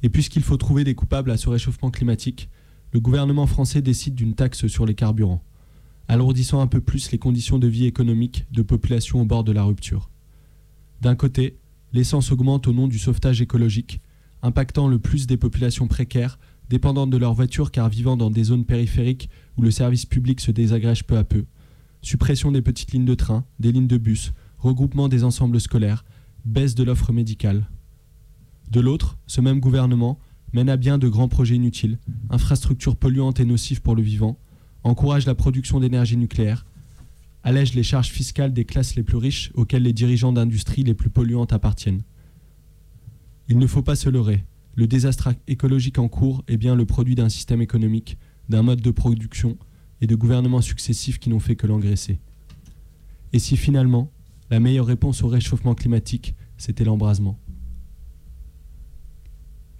[0.02, 2.48] Et puisqu'il faut trouver des coupables à ce réchauffement climatique,
[2.92, 5.42] le gouvernement français décide d'une taxe sur les carburants,
[6.08, 9.62] alourdissant un peu plus les conditions de vie économique de populations au bord de la
[9.62, 10.10] rupture.
[11.02, 11.58] D'un côté,
[11.92, 14.00] l'essence augmente au nom du sauvetage écologique,
[14.42, 16.38] impactant le plus des populations précaires,
[16.70, 20.50] dépendantes de leur voiture car vivant dans des zones périphériques où le service public se
[20.50, 21.44] désagrège peu à peu,
[22.02, 26.04] suppression des petites lignes de train, des lignes de bus, regroupement des ensembles scolaires,
[26.44, 27.68] baisse de l'offre médicale.
[28.70, 30.18] De l'autre, ce même gouvernement
[30.52, 31.98] mène à bien de grands projets inutiles,
[32.30, 34.38] infrastructures polluantes et nocives pour le vivant,
[34.82, 36.66] encourage la production d'énergie nucléaire,
[37.42, 41.10] allège les charges fiscales des classes les plus riches auxquelles les dirigeants d'industries les plus
[41.10, 42.02] polluantes appartiennent.
[43.48, 44.44] Il ne faut pas se leurrer,
[44.78, 48.16] le désastre écologique en cours est bien le produit d'un système économique,
[48.48, 49.58] d'un mode de production
[50.00, 52.20] et de gouvernements successifs qui n'ont fait que l'engraisser.
[53.32, 54.12] Et si finalement,
[54.50, 57.38] la meilleure réponse au réchauffement climatique, c'était l'embrasement?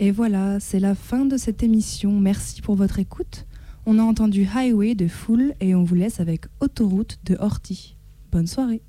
[0.01, 2.21] Et voilà, c'est la fin de cette émission.
[2.21, 3.47] Merci pour votre écoute.
[3.85, 7.97] On a entendu Highway de Fool et on vous laisse avec Autoroute de Horty.
[8.31, 8.83] Bonne soirée.